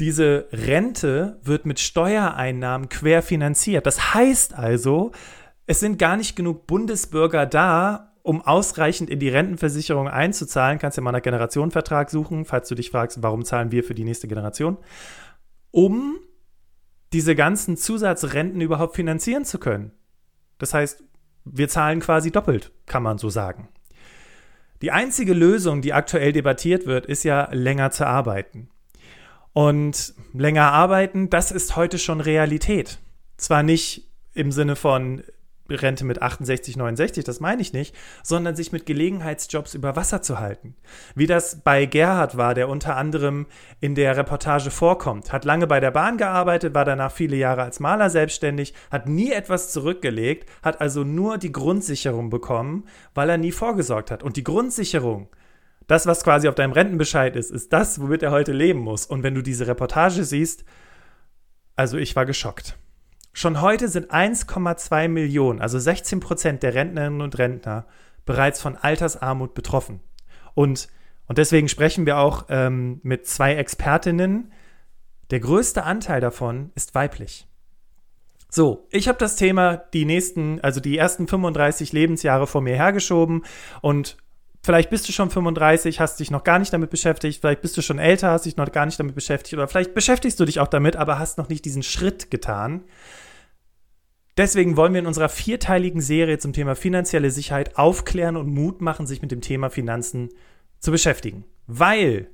diese 0.00 0.46
Rente 0.52 1.40
wird 1.42 1.66
mit 1.66 1.80
Steuereinnahmen 1.80 2.88
querfinanziert. 2.88 3.86
Das 3.86 4.14
heißt 4.14 4.54
also, 4.54 5.12
es 5.66 5.80
sind 5.80 5.98
gar 5.98 6.16
nicht 6.16 6.36
genug 6.36 6.66
Bundesbürger 6.66 7.46
da, 7.46 8.12
um 8.22 8.42
ausreichend 8.42 9.10
in 9.10 9.18
die 9.18 9.28
Rentenversicherung 9.28 10.06
einzuzahlen. 10.06 10.78
Kannst 10.78 10.98
ja 10.98 11.02
mal 11.02 11.12
nach 11.12 11.22
Generationenvertrag 11.22 12.10
suchen, 12.10 12.44
falls 12.44 12.68
du 12.68 12.74
dich 12.74 12.90
fragst, 12.90 13.22
warum 13.22 13.44
zahlen 13.44 13.72
wir 13.72 13.82
für 13.82 13.94
die 13.94 14.04
nächste 14.04 14.28
Generation, 14.28 14.76
um 15.70 16.16
diese 17.12 17.34
ganzen 17.34 17.76
Zusatzrenten 17.76 18.60
überhaupt 18.60 18.96
finanzieren 18.96 19.44
zu 19.44 19.58
können. 19.58 19.92
Das 20.58 20.74
heißt, 20.74 21.04
wir 21.44 21.68
zahlen 21.68 22.00
quasi 22.00 22.30
doppelt, 22.30 22.72
kann 22.86 23.02
man 23.02 23.18
so 23.18 23.30
sagen. 23.30 23.68
Die 24.82 24.90
einzige 24.92 25.34
Lösung, 25.34 25.82
die 25.82 25.92
aktuell 25.92 26.32
debattiert 26.32 26.86
wird, 26.86 27.06
ist 27.06 27.24
ja 27.24 27.48
länger 27.52 27.90
zu 27.90 28.06
arbeiten. 28.06 28.68
Und 29.52 30.14
länger 30.34 30.72
arbeiten, 30.72 31.30
das 31.30 31.50
ist 31.50 31.74
heute 31.74 31.98
schon 31.98 32.20
Realität. 32.20 32.98
Zwar 33.36 33.62
nicht 33.62 34.08
im 34.34 34.52
Sinne 34.52 34.76
von 34.76 35.22
Rente 35.70 36.04
mit 36.04 36.22
68, 36.22 36.76
69, 36.76 37.24
das 37.24 37.40
meine 37.40 37.62
ich 37.62 37.72
nicht, 37.72 37.94
sondern 38.22 38.56
sich 38.56 38.72
mit 38.72 38.86
Gelegenheitsjobs 38.86 39.74
über 39.74 39.96
Wasser 39.96 40.22
zu 40.22 40.38
halten. 40.38 40.74
Wie 41.14 41.26
das 41.26 41.60
bei 41.60 41.86
Gerhard 41.86 42.36
war, 42.36 42.54
der 42.54 42.68
unter 42.68 42.96
anderem 42.96 43.46
in 43.80 43.94
der 43.94 44.16
Reportage 44.16 44.70
vorkommt. 44.70 45.32
Hat 45.32 45.44
lange 45.44 45.66
bei 45.66 45.80
der 45.80 45.90
Bahn 45.90 46.16
gearbeitet, 46.16 46.74
war 46.74 46.84
danach 46.84 47.12
viele 47.12 47.36
Jahre 47.36 47.62
als 47.62 47.80
Maler 47.80 48.10
selbstständig, 48.10 48.74
hat 48.90 49.08
nie 49.08 49.32
etwas 49.32 49.70
zurückgelegt, 49.72 50.48
hat 50.62 50.80
also 50.80 51.04
nur 51.04 51.38
die 51.38 51.52
Grundsicherung 51.52 52.30
bekommen, 52.30 52.84
weil 53.14 53.28
er 53.28 53.38
nie 53.38 53.52
vorgesorgt 53.52 54.10
hat. 54.10 54.22
Und 54.22 54.36
die 54.36 54.44
Grundsicherung, 54.44 55.28
das, 55.86 56.06
was 56.06 56.24
quasi 56.24 56.48
auf 56.48 56.54
deinem 56.54 56.72
Rentenbescheid 56.72 57.36
ist, 57.36 57.50
ist 57.50 57.72
das, 57.72 58.00
womit 58.00 58.22
er 58.22 58.30
heute 58.30 58.52
leben 58.52 58.80
muss. 58.80 59.06
Und 59.06 59.22
wenn 59.22 59.34
du 59.34 59.42
diese 59.42 59.66
Reportage 59.66 60.24
siehst, 60.24 60.64
also 61.76 61.96
ich 61.96 62.16
war 62.16 62.26
geschockt. 62.26 62.76
Schon 63.38 63.60
heute 63.60 63.86
sind 63.86 64.10
1,2 64.10 65.06
Millionen, 65.06 65.60
also 65.60 65.78
16 65.78 66.18
Prozent 66.18 66.64
der 66.64 66.74
Rentnerinnen 66.74 67.20
und 67.20 67.38
Rentner, 67.38 67.86
bereits 68.26 68.60
von 68.60 68.74
Altersarmut 68.74 69.54
betroffen. 69.54 70.00
Und, 70.54 70.88
und 71.28 71.38
deswegen 71.38 71.68
sprechen 71.68 72.04
wir 72.04 72.18
auch 72.18 72.46
ähm, 72.48 72.98
mit 73.04 73.28
zwei 73.28 73.54
Expertinnen. 73.54 74.50
Der 75.30 75.38
größte 75.38 75.84
Anteil 75.84 76.20
davon 76.20 76.72
ist 76.74 76.96
weiblich. 76.96 77.46
So, 78.50 78.88
ich 78.90 79.06
habe 79.06 79.18
das 79.18 79.36
Thema 79.36 79.76
die 79.76 80.04
nächsten, 80.04 80.60
also 80.62 80.80
die 80.80 80.98
ersten 80.98 81.28
35 81.28 81.92
Lebensjahre 81.92 82.48
vor 82.48 82.60
mir 82.60 82.74
hergeschoben 82.74 83.44
und 83.82 84.16
Vielleicht 84.60 84.90
bist 84.90 85.08
du 85.08 85.12
schon 85.12 85.30
35, 85.30 86.00
hast 86.00 86.18
dich 86.18 86.32
noch 86.32 86.42
gar 86.42 86.58
nicht 86.58 86.72
damit 86.72 86.90
beschäftigt, 86.90 87.40
vielleicht 87.40 87.62
bist 87.62 87.76
du 87.76 87.80
schon 87.80 88.00
älter, 88.00 88.32
hast 88.32 88.44
dich 88.44 88.56
noch 88.56 88.70
gar 88.72 88.84
nicht 88.86 88.98
damit 88.98 89.14
beschäftigt 89.14 89.54
oder 89.54 89.68
vielleicht 89.68 89.94
beschäftigst 89.94 90.38
du 90.40 90.44
dich 90.44 90.58
auch 90.58 90.66
damit, 90.66 90.96
aber 90.96 91.20
hast 91.20 91.38
noch 91.38 91.48
nicht 91.48 91.64
diesen 91.64 91.84
Schritt 91.84 92.32
getan. 92.32 92.82
Deswegen 94.38 94.76
wollen 94.76 94.92
wir 94.92 95.00
in 95.00 95.06
unserer 95.08 95.28
vierteiligen 95.28 96.00
Serie 96.00 96.38
zum 96.38 96.52
Thema 96.52 96.76
finanzielle 96.76 97.32
Sicherheit 97.32 97.76
aufklären 97.76 98.36
und 98.36 98.46
Mut 98.46 98.80
machen, 98.80 99.04
sich 99.04 99.20
mit 99.20 99.32
dem 99.32 99.40
Thema 99.40 99.68
Finanzen 99.68 100.28
zu 100.78 100.92
beschäftigen. 100.92 101.44
Weil 101.66 102.30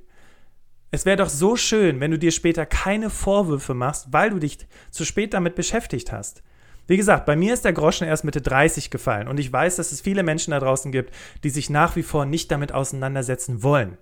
es 0.91 1.07
wäre 1.07 1.17
doch 1.17 1.29
so 1.29 1.55
schön, 1.55 1.99
wenn 1.99 2.11
du 2.11 2.19
dir 2.19 2.31
später 2.31 2.67
keine 2.67 3.09
Vorwürfe 3.09 3.73
machst, 3.73 4.13
weil 4.13 4.29
du 4.29 4.37
dich 4.37 4.59
zu 4.91 5.03
spät 5.03 5.33
damit 5.33 5.55
beschäftigt 5.55 6.11
hast. 6.11 6.43
Wie 6.85 6.95
gesagt, 6.95 7.25
bei 7.25 7.35
mir 7.35 7.55
ist 7.55 7.65
der 7.65 7.73
Groschen 7.73 8.07
erst 8.07 8.23
Mitte 8.23 8.39
30 8.39 8.91
gefallen 8.91 9.27
und 9.27 9.39
ich 9.39 9.51
weiß, 9.51 9.77
dass 9.77 9.91
es 9.91 10.01
viele 10.01 10.21
Menschen 10.21 10.51
da 10.51 10.59
draußen 10.59 10.91
gibt, 10.91 11.11
die 11.43 11.49
sich 11.49 11.71
nach 11.71 11.95
wie 11.95 12.03
vor 12.03 12.27
nicht 12.27 12.51
damit 12.51 12.71
auseinandersetzen 12.71 13.63
wollen. 13.63 13.97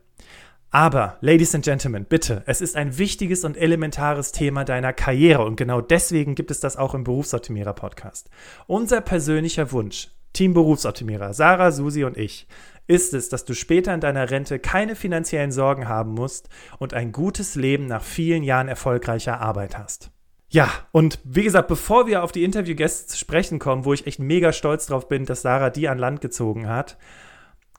Aber, 0.73 1.17
Ladies 1.21 1.53
and 1.53 1.63
Gentlemen, 1.63 2.03
bitte, 2.03 2.41
es 2.47 2.59
ist 2.59 2.75
ein 2.75 2.97
wichtiges 2.97 3.43
und 3.43 3.57
elementares 3.57 4.31
Thema 4.31 4.65
deiner 4.65 4.91
Karriere 4.91 5.45
und 5.45 5.55
genau 5.55 5.81
deswegen 5.81 6.33
gibt 6.33 6.49
es 6.49 6.59
das 6.59 6.77
auch 6.77 6.95
im 6.95 7.03
Berufsoptimierer 7.03 7.73
Podcast. 7.73 8.31
Unser 8.65 9.01
persönlicher 9.01 9.71
Wunsch, 9.71 10.09
Team 10.33 10.55
Berufsoptimierer, 10.55 11.35
Sarah, 11.35 11.71
Susi 11.71 12.05
und 12.05 12.17
ich, 12.17 12.47
ist 12.87 13.13
es, 13.13 13.29
dass 13.29 13.45
du 13.45 13.53
später 13.53 13.93
in 13.93 13.99
deiner 13.99 14.31
Rente 14.31 14.57
keine 14.57 14.95
finanziellen 14.95 15.51
Sorgen 15.51 15.87
haben 15.87 16.15
musst 16.15 16.49
und 16.79 16.95
ein 16.95 17.11
gutes 17.11 17.53
Leben 17.53 17.85
nach 17.85 18.01
vielen 18.01 18.41
Jahren 18.41 18.67
erfolgreicher 18.67 19.41
Arbeit 19.41 19.77
hast. 19.77 20.09
Ja, 20.49 20.71
und 20.91 21.19
wie 21.23 21.43
gesagt, 21.43 21.67
bevor 21.67 22.07
wir 22.07 22.23
auf 22.23 22.31
die 22.31 22.43
Interviewgäste 22.43 23.05
zu 23.05 23.17
sprechen 23.19 23.59
kommen, 23.59 23.85
wo 23.85 23.93
ich 23.93 24.07
echt 24.07 24.17
mega 24.17 24.51
stolz 24.51 24.87
drauf 24.87 25.07
bin, 25.07 25.25
dass 25.25 25.43
Sarah 25.43 25.69
die 25.69 25.87
an 25.87 25.99
Land 25.99 26.21
gezogen 26.21 26.67
hat, 26.67 26.97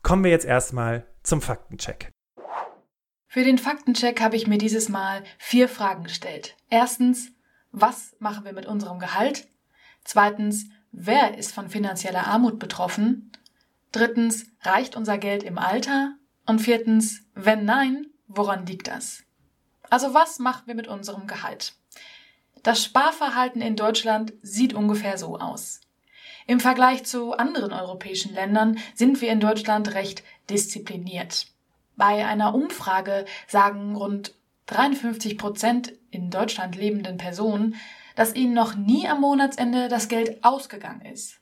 kommen 0.04 0.22
wir 0.22 0.30
jetzt 0.30 0.46
erstmal 0.46 1.04
zum 1.24 1.40
Faktencheck. 1.40 2.13
Für 3.34 3.42
den 3.42 3.58
Faktencheck 3.58 4.20
habe 4.20 4.36
ich 4.36 4.46
mir 4.46 4.58
dieses 4.58 4.88
Mal 4.88 5.24
vier 5.38 5.68
Fragen 5.68 6.04
gestellt. 6.04 6.54
Erstens, 6.70 7.32
was 7.72 8.14
machen 8.20 8.44
wir 8.44 8.52
mit 8.52 8.64
unserem 8.64 9.00
Gehalt? 9.00 9.48
Zweitens, 10.04 10.66
wer 10.92 11.36
ist 11.36 11.52
von 11.52 11.68
finanzieller 11.68 12.28
Armut 12.28 12.60
betroffen? 12.60 13.32
Drittens, 13.90 14.46
reicht 14.60 14.94
unser 14.94 15.18
Geld 15.18 15.42
im 15.42 15.58
Alter? 15.58 16.14
Und 16.46 16.60
viertens, 16.60 17.22
wenn 17.34 17.64
nein, 17.64 18.06
woran 18.28 18.66
liegt 18.66 18.86
das? 18.86 19.24
Also 19.90 20.14
was 20.14 20.38
machen 20.38 20.68
wir 20.68 20.76
mit 20.76 20.86
unserem 20.86 21.26
Gehalt? 21.26 21.74
Das 22.62 22.84
Sparverhalten 22.84 23.60
in 23.60 23.74
Deutschland 23.74 24.32
sieht 24.42 24.74
ungefähr 24.74 25.18
so 25.18 25.40
aus. 25.40 25.80
Im 26.46 26.60
Vergleich 26.60 27.02
zu 27.02 27.32
anderen 27.32 27.72
europäischen 27.72 28.32
Ländern 28.32 28.78
sind 28.94 29.20
wir 29.20 29.32
in 29.32 29.40
Deutschland 29.40 29.92
recht 29.94 30.22
diszipliniert. 30.48 31.48
Bei 31.96 32.26
einer 32.26 32.54
Umfrage 32.54 33.24
sagen 33.46 33.96
rund 33.96 34.34
53 34.66 35.38
Prozent 35.38 35.92
in 36.10 36.30
Deutschland 36.30 36.76
lebenden 36.76 37.16
Personen, 37.16 37.76
dass 38.16 38.34
ihnen 38.34 38.54
noch 38.54 38.74
nie 38.74 39.08
am 39.08 39.20
Monatsende 39.20 39.88
das 39.88 40.08
Geld 40.08 40.42
ausgegangen 40.44 41.02
ist. 41.02 41.40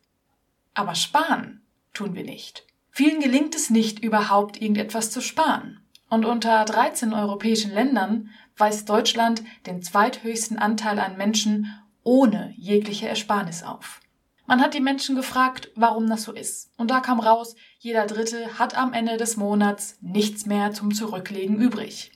Aber 0.74 0.94
sparen 0.94 1.62
tun 1.92 2.14
wir 2.14 2.24
nicht. 2.24 2.66
Vielen 2.90 3.20
gelingt 3.20 3.54
es 3.54 3.70
nicht, 3.70 4.00
überhaupt 4.00 4.60
irgendetwas 4.60 5.10
zu 5.10 5.20
sparen. 5.20 5.80
Und 6.10 6.26
unter 6.26 6.64
13 6.66 7.14
europäischen 7.14 7.72
Ländern 7.72 8.28
weist 8.58 8.88
Deutschland 8.88 9.42
den 9.66 9.82
zweithöchsten 9.82 10.58
Anteil 10.58 10.98
an 10.98 11.16
Menschen 11.16 11.72
ohne 12.02 12.52
jegliche 12.58 13.08
Ersparnis 13.08 13.62
auf. 13.62 14.01
Man 14.46 14.60
hat 14.60 14.74
die 14.74 14.80
Menschen 14.80 15.16
gefragt, 15.16 15.70
warum 15.76 16.08
das 16.08 16.24
so 16.24 16.32
ist. 16.32 16.70
Und 16.76 16.90
da 16.90 17.00
kam 17.00 17.20
raus, 17.20 17.54
jeder 17.78 18.06
Dritte 18.06 18.58
hat 18.58 18.76
am 18.76 18.92
Ende 18.92 19.16
des 19.16 19.36
Monats 19.36 19.98
nichts 20.00 20.46
mehr 20.46 20.72
zum 20.72 20.92
Zurücklegen 20.92 21.56
übrig. 21.56 22.12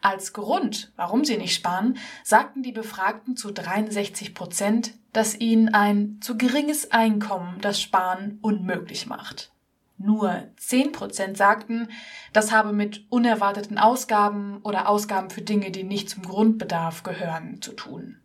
Als 0.00 0.32
Grund, 0.32 0.92
warum 0.96 1.24
sie 1.24 1.38
nicht 1.38 1.54
sparen, 1.54 1.98
sagten 2.22 2.62
die 2.62 2.72
Befragten 2.72 3.36
zu 3.36 3.50
63 3.50 4.34
Prozent, 4.34 4.92
dass 5.12 5.38
ihnen 5.40 5.74
ein 5.74 6.18
zu 6.20 6.36
geringes 6.36 6.92
Einkommen 6.92 7.60
das 7.60 7.80
Sparen 7.80 8.38
unmöglich 8.40 9.06
macht. 9.06 9.50
Nur 9.96 10.44
10% 10.60 11.36
sagten, 11.36 11.88
das 12.32 12.52
habe 12.52 12.72
mit 12.72 13.06
unerwarteten 13.10 13.78
Ausgaben 13.78 14.60
oder 14.62 14.88
Ausgaben 14.88 15.30
für 15.30 15.42
Dinge, 15.42 15.72
die 15.72 15.82
nicht 15.82 16.08
zum 16.08 16.22
Grundbedarf 16.22 17.02
gehören, 17.02 17.60
zu 17.60 17.72
tun. 17.72 18.20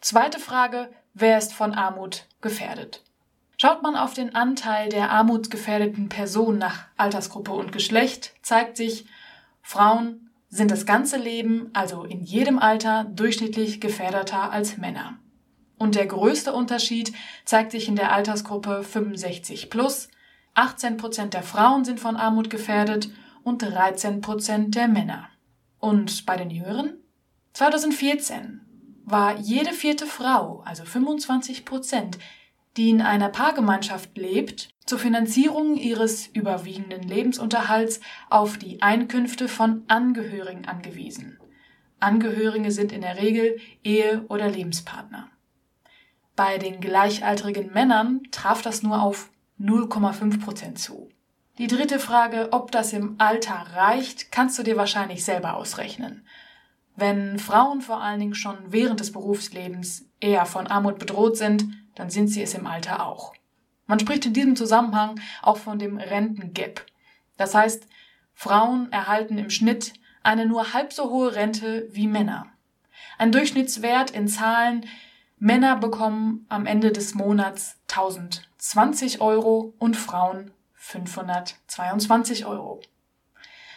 Zweite 0.00 0.40
Frage, 0.40 0.90
wer 1.14 1.38
ist 1.38 1.52
von 1.52 1.74
Armut 1.74 2.26
gefährdet? 2.40 3.02
Schaut 3.56 3.82
man 3.82 3.96
auf 3.96 4.14
den 4.14 4.34
Anteil 4.34 4.88
der 4.88 5.10
armutsgefährdeten 5.10 6.08
Personen 6.08 6.58
nach 6.58 6.86
Altersgruppe 6.96 7.52
und 7.52 7.72
Geschlecht, 7.72 8.34
zeigt 8.42 8.76
sich, 8.76 9.06
Frauen 9.62 10.30
sind 10.48 10.70
das 10.70 10.84
ganze 10.84 11.16
Leben, 11.16 11.70
also 11.72 12.04
in 12.04 12.22
jedem 12.22 12.58
Alter, 12.58 13.04
durchschnittlich 13.04 13.80
gefährdeter 13.80 14.52
als 14.52 14.76
Männer. 14.76 15.18
Und 15.78 15.94
der 15.94 16.06
größte 16.06 16.52
Unterschied 16.52 17.12
zeigt 17.44 17.72
sich 17.72 17.88
in 17.88 17.96
der 17.96 18.12
Altersgruppe 18.12 18.82
65 18.82 19.70
plus, 19.70 20.08
18 20.54 20.98
Prozent 20.98 21.34
der 21.34 21.42
Frauen 21.42 21.84
sind 21.84 22.00
von 22.00 22.16
Armut 22.16 22.50
gefährdet 22.50 23.10
und 23.42 23.62
13 23.62 24.20
Prozent 24.20 24.74
der 24.74 24.88
Männer. 24.88 25.28
Und 25.78 26.26
bei 26.26 26.36
den 26.36 26.50
Jüngeren? 26.50 26.94
2014 27.54 28.60
war 29.04 29.38
jede 29.38 29.72
vierte 29.72 30.06
Frau, 30.06 30.62
also 30.64 30.84
25 30.84 31.64
Prozent, 31.64 32.18
die 32.76 32.90
in 32.90 33.02
einer 33.02 33.28
Paargemeinschaft 33.28 34.16
lebt, 34.16 34.70
zur 34.86 34.98
Finanzierung 34.98 35.76
ihres 35.76 36.26
überwiegenden 36.28 37.02
Lebensunterhalts 37.02 38.00
auf 38.30 38.56
die 38.56 38.82
Einkünfte 38.82 39.48
von 39.48 39.84
Angehörigen 39.88 40.66
angewiesen. 40.66 41.38
Angehörige 42.00 42.72
sind 42.72 42.92
in 42.92 43.02
der 43.02 43.20
Regel 43.20 43.58
Ehe- 43.84 44.24
oder 44.28 44.48
Lebenspartner. 44.48 45.30
Bei 46.34 46.58
den 46.58 46.80
gleichaltrigen 46.80 47.72
Männern 47.72 48.22
traf 48.30 48.62
das 48.62 48.82
nur 48.82 49.02
auf 49.02 49.30
0,5 49.60 50.40
Prozent 50.42 50.78
zu. 50.78 51.10
Die 51.58 51.66
dritte 51.66 51.98
Frage, 51.98 52.48
ob 52.52 52.72
das 52.72 52.92
im 52.92 53.16
Alter 53.18 53.66
reicht, 53.74 54.32
kannst 54.32 54.58
du 54.58 54.62
dir 54.62 54.76
wahrscheinlich 54.76 55.24
selber 55.24 55.54
ausrechnen. 55.54 56.26
Wenn 56.94 57.38
Frauen 57.38 57.80
vor 57.80 58.02
allen 58.02 58.20
Dingen 58.20 58.34
schon 58.34 58.58
während 58.66 59.00
des 59.00 59.12
Berufslebens 59.12 60.06
eher 60.20 60.46
von 60.46 60.66
Armut 60.66 60.98
bedroht 60.98 61.36
sind, 61.36 61.64
dann 61.94 62.10
sind 62.10 62.28
sie 62.28 62.42
es 62.42 62.54
im 62.54 62.66
Alter 62.66 63.06
auch. 63.06 63.34
Man 63.86 63.98
spricht 63.98 64.26
in 64.26 64.32
diesem 64.32 64.56
Zusammenhang 64.56 65.20
auch 65.42 65.56
von 65.56 65.78
dem 65.78 65.98
Rentengap. 65.98 66.84
Das 67.36 67.54
heißt, 67.54 67.86
Frauen 68.34 68.90
erhalten 68.92 69.38
im 69.38 69.50
Schnitt 69.50 69.94
eine 70.22 70.46
nur 70.46 70.72
halb 70.72 70.92
so 70.92 71.10
hohe 71.10 71.34
Rente 71.34 71.88
wie 71.90 72.06
Männer. 72.06 72.46
Ein 73.18 73.32
Durchschnittswert 73.32 74.10
in 74.10 74.28
Zahlen, 74.28 74.86
Männer 75.38 75.76
bekommen 75.76 76.46
am 76.48 76.66
Ende 76.66 76.92
des 76.92 77.14
Monats 77.14 77.76
1020 77.88 79.20
Euro 79.20 79.74
und 79.78 79.96
Frauen 79.96 80.52
522 80.74 82.46
Euro. 82.46 82.80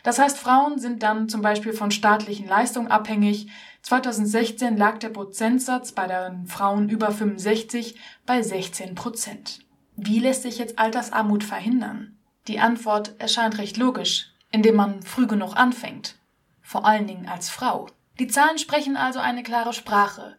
Das 0.05 0.19
heißt, 0.19 0.38
Frauen 0.38 0.77
sind 0.77 1.01
dann 1.01 1.29
zum 1.29 1.41
Beispiel 1.41 1.74
von 1.74 1.89
staatlichen 1.89 2.47
Leistungen 2.47 2.89
abhängig. 2.91 3.47
2016 3.81 4.77
lag 4.77 5.00
der 5.00 5.09
Prozentsatz 5.09 5.93
bei 5.93 6.05
den 6.05 6.45
Frauen 6.45 6.89
über 6.89 7.09
65 7.09 7.95
bei 8.24 8.43
16 8.43 8.93
Prozent. 8.93 9.62
Wie 9.95 10.19
lässt 10.19 10.43
sich 10.43 10.59
jetzt 10.59 10.77
Altersarmut 10.77 11.43
verhindern? 11.43 12.19
Die 12.47 12.59
Antwort 12.59 13.15
erscheint 13.17 13.57
recht 13.57 13.77
logisch, 13.77 14.31
indem 14.51 14.75
man 14.75 15.01
früh 15.01 15.25
genug 15.25 15.55
anfängt. 15.55 16.17
Vor 16.62 16.85
allen 16.85 17.07
Dingen 17.07 17.27
als 17.27 17.50
Frau. 17.50 17.88
Die 18.19 18.27
Zahlen 18.27 18.59
sprechen 18.59 18.97
also 18.97 19.17
eine 19.17 19.41
klare 19.41 19.74
Sprache. 19.74 20.38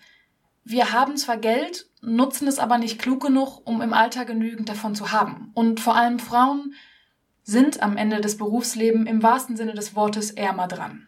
Wir 0.63 0.93
haben 0.93 1.17
zwar 1.17 1.39
Geld, 1.39 1.87
nutzen 2.01 2.47
es 2.47 2.61
aber 2.61 2.79
nicht 2.79 3.01
klug 3.01 3.21
genug, 3.21 3.63
um 3.65 3.83
im 3.83 3.93
Alter 3.93 4.27
genügend 4.27 4.69
davon 4.69 4.95
zu 4.95 5.11
haben. 5.11 5.51
Und 5.55 5.81
vor 5.81 5.97
allem 5.97 6.21
Frauen 6.21 6.73
sind 7.47 7.81
am 7.81 7.97
Ende 7.97 8.21
des 8.21 8.37
Berufslebens 8.37 9.09
im 9.09 9.23
wahrsten 9.23 9.57
Sinne 9.57 9.73
des 9.73 9.95
Wortes 9.95 10.33
ärmer 10.33 10.67
dran. 10.67 11.07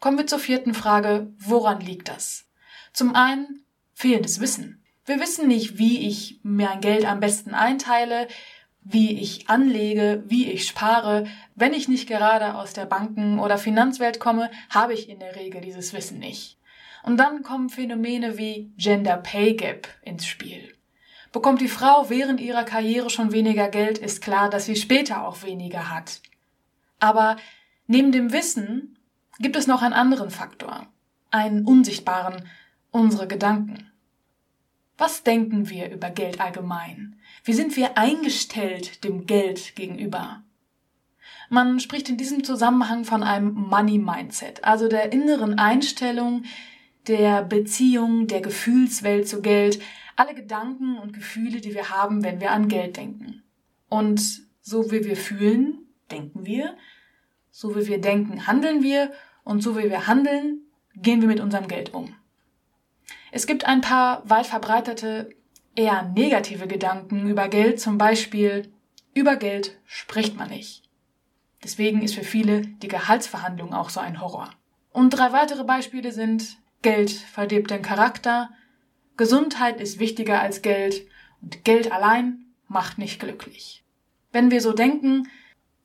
Kommen 0.00 0.16
wir 0.16 0.26
zur 0.26 0.38
vierten 0.38 0.72
Frage, 0.72 1.32
woran 1.38 1.80
liegt 1.80 2.08
das? 2.08 2.48
Zum 2.94 3.14
einen 3.14 3.64
fehlendes 3.92 4.40
Wissen. 4.40 4.82
Wir 5.04 5.20
wissen 5.20 5.46
nicht, 5.46 5.78
wie 5.78 6.08
ich 6.08 6.40
mein 6.42 6.80
Geld 6.80 7.04
am 7.04 7.20
besten 7.20 7.52
einteile, 7.52 8.26
wie 8.80 9.20
ich 9.20 9.50
anlege, 9.50 10.24
wie 10.26 10.50
ich 10.50 10.66
spare. 10.66 11.26
Wenn 11.54 11.74
ich 11.74 11.88
nicht 11.88 12.08
gerade 12.08 12.54
aus 12.54 12.72
der 12.72 12.86
Banken- 12.86 13.38
oder 13.38 13.58
Finanzwelt 13.58 14.18
komme, 14.18 14.50
habe 14.70 14.94
ich 14.94 15.10
in 15.10 15.18
der 15.18 15.36
Regel 15.36 15.60
dieses 15.60 15.92
Wissen 15.92 16.18
nicht. 16.18 16.58
Und 17.02 17.18
dann 17.18 17.42
kommen 17.42 17.68
Phänomene 17.68 18.38
wie 18.38 18.72
Gender 18.78 19.18
Pay 19.18 19.54
Gap 19.54 19.88
ins 20.02 20.26
Spiel. 20.26 20.75
Bekommt 21.36 21.60
die 21.60 21.68
Frau 21.68 22.08
während 22.08 22.40
ihrer 22.40 22.64
Karriere 22.64 23.10
schon 23.10 23.30
weniger 23.30 23.68
Geld, 23.68 23.98
ist 23.98 24.22
klar, 24.22 24.48
dass 24.48 24.64
sie 24.64 24.74
später 24.74 25.28
auch 25.28 25.42
weniger 25.42 25.90
hat. 25.90 26.22
Aber 26.98 27.36
neben 27.86 28.10
dem 28.10 28.32
Wissen 28.32 28.96
gibt 29.38 29.54
es 29.54 29.66
noch 29.66 29.82
einen 29.82 29.92
anderen 29.92 30.30
Faktor, 30.30 30.86
einen 31.30 31.66
unsichtbaren, 31.66 32.48
unsere 32.90 33.28
Gedanken. 33.28 33.90
Was 34.96 35.24
denken 35.24 35.68
wir 35.68 35.90
über 35.90 36.08
Geld 36.08 36.40
allgemein? 36.40 37.20
Wie 37.44 37.52
sind 37.52 37.76
wir 37.76 37.98
eingestellt 37.98 39.04
dem 39.04 39.26
Geld 39.26 39.76
gegenüber? 39.76 40.42
Man 41.50 41.80
spricht 41.80 42.08
in 42.08 42.16
diesem 42.16 42.44
Zusammenhang 42.44 43.04
von 43.04 43.22
einem 43.22 43.52
Money 43.52 43.98
Mindset, 43.98 44.64
also 44.64 44.88
der 44.88 45.12
inneren 45.12 45.58
Einstellung, 45.58 46.44
der 47.08 47.42
Beziehung, 47.42 48.26
der 48.26 48.40
Gefühlswelt 48.40 49.28
zu 49.28 49.42
Geld, 49.42 49.82
alle 50.16 50.34
Gedanken 50.34 50.98
und 50.98 51.12
Gefühle, 51.12 51.60
die 51.60 51.74
wir 51.74 51.90
haben, 51.90 52.24
wenn 52.24 52.40
wir 52.40 52.50
an 52.50 52.68
Geld 52.68 52.96
denken. 52.96 53.42
Und 53.88 54.20
so 54.60 54.90
wie 54.90 55.04
wir 55.04 55.16
fühlen, 55.16 55.86
denken 56.10 56.44
wir, 56.44 56.76
so 57.50 57.76
wie 57.76 57.86
wir 57.86 58.00
denken, 58.00 58.46
handeln 58.46 58.82
wir 58.82 59.12
und 59.44 59.62
so 59.62 59.76
wie 59.76 59.90
wir 59.90 60.06
handeln, 60.06 60.62
gehen 60.96 61.20
wir 61.20 61.28
mit 61.28 61.40
unserem 61.40 61.68
Geld 61.68 61.94
um. 61.94 62.14
Es 63.30 63.46
gibt 63.46 63.66
ein 63.66 63.80
paar 63.80 64.28
weit 64.28 64.46
verbreitete, 64.46 65.30
eher 65.74 66.02
negative 66.02 66.66
Gedanken 66.66 67.28
über 67.28 67.48
Geld, 67.48 67.80
zum 67.80 67.98
Beispiel 67.98 68.72
über 69.14 69.36
Geld 69.36 69.78
spricht 69.84 70.36
man 70.36 70.48
nicht. 70.48 70.82
Deswegen 71.62 72.02
ist 72.02 72.14
für 72.14 72.24
viele 72.24 72.62
die 72.62 72.88
Gehaltsverhandlung 72.88 73.72
auch 73.72 73.90
so 73.90 74.00
ein 74.00 74.20
Horror. 74.20 74.50
Und 74.92 75.10
drei 75.10 75.32
weitere 75.32 75.64
Beispiele 75.64 76.12
sind 76.12 76.56
Geld 76.82 77.10
verdirbt 77.10 77.70
den 77.70 77.82
Charakter, 77.82 78.50
Gesundheit 79.16 79.80
ist 79.80 79.98
wichtiger 79.98 80.40
als 80.40 80.62
Geld 80.62 81.06
und 81.42 81.64
Geld 81.64 81.92
allein 81.92 82.44
macht 82.68 82.98
nicht 82.98 83.20
glücklich. 83.20 83.84
Wenn 84.32 84.50
wir 84.50 84.60
so 84.60 84.72
denken, 84.72 85.28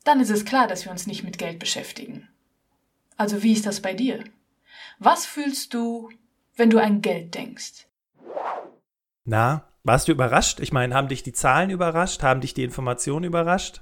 dann 0.04 0.20
ist 0.20 0.30
es 0.32 0.46
klar, 0.46 0.68
dass 0.68 0.86
wir 0.86 0.92
uns 0.92 1.08
nicht 1.08 1.24
mit 1.24 1.38
Geld 1.38 1.60
beschäftigen. 1.60 2.28
Also 3.18 3.44
wie 3.44 3.54
ist 3.54 3.66
das 3.66 3.82
bei 3.82 3.94
dir? 3.94 4.24
Was 5.00 5.26
fühlst 5.26 5.74
du, 5.74 6.10
wenn 6.56 6.70
du 6.70 6.80
an 6.80 7.02
Geld 7.02 7.36
denkst? 7.36 7.86
Na, 9.24 9.68
warst 9.84 10.08
du 10.08 10.12
überrascht? 10.12 10.60
Ich 10.60 10.72
meine, 10.72 10.96
haben 10.96 11.08
dich 11.08 11.24
die 11.24 11.34
Zahlen 11.34 11.70
überrascht? 11.70 12.24
Haben 12.24 12.42
dich 12.42 12.54
die 12.54 12.64
Informationen 12.64 13.26
überrascht? 13.26 13.82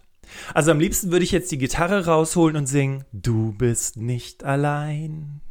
Also 0.53 0.71
am 0.71 0.79
liebsten 0.79 1.11
würde 1.11 1.23
ich 1.23 1.31
jetzt 1.31 1.51
die 1.51 1.57
Gitarre 1.57 2.05
rausholen 2.05 2.55
und 2.55 2.67
singen, 2.67 3.05
du 3.11 3.53
bist 3.53 3.97
nicht 3.97 4.43
allein. 4.43 5.41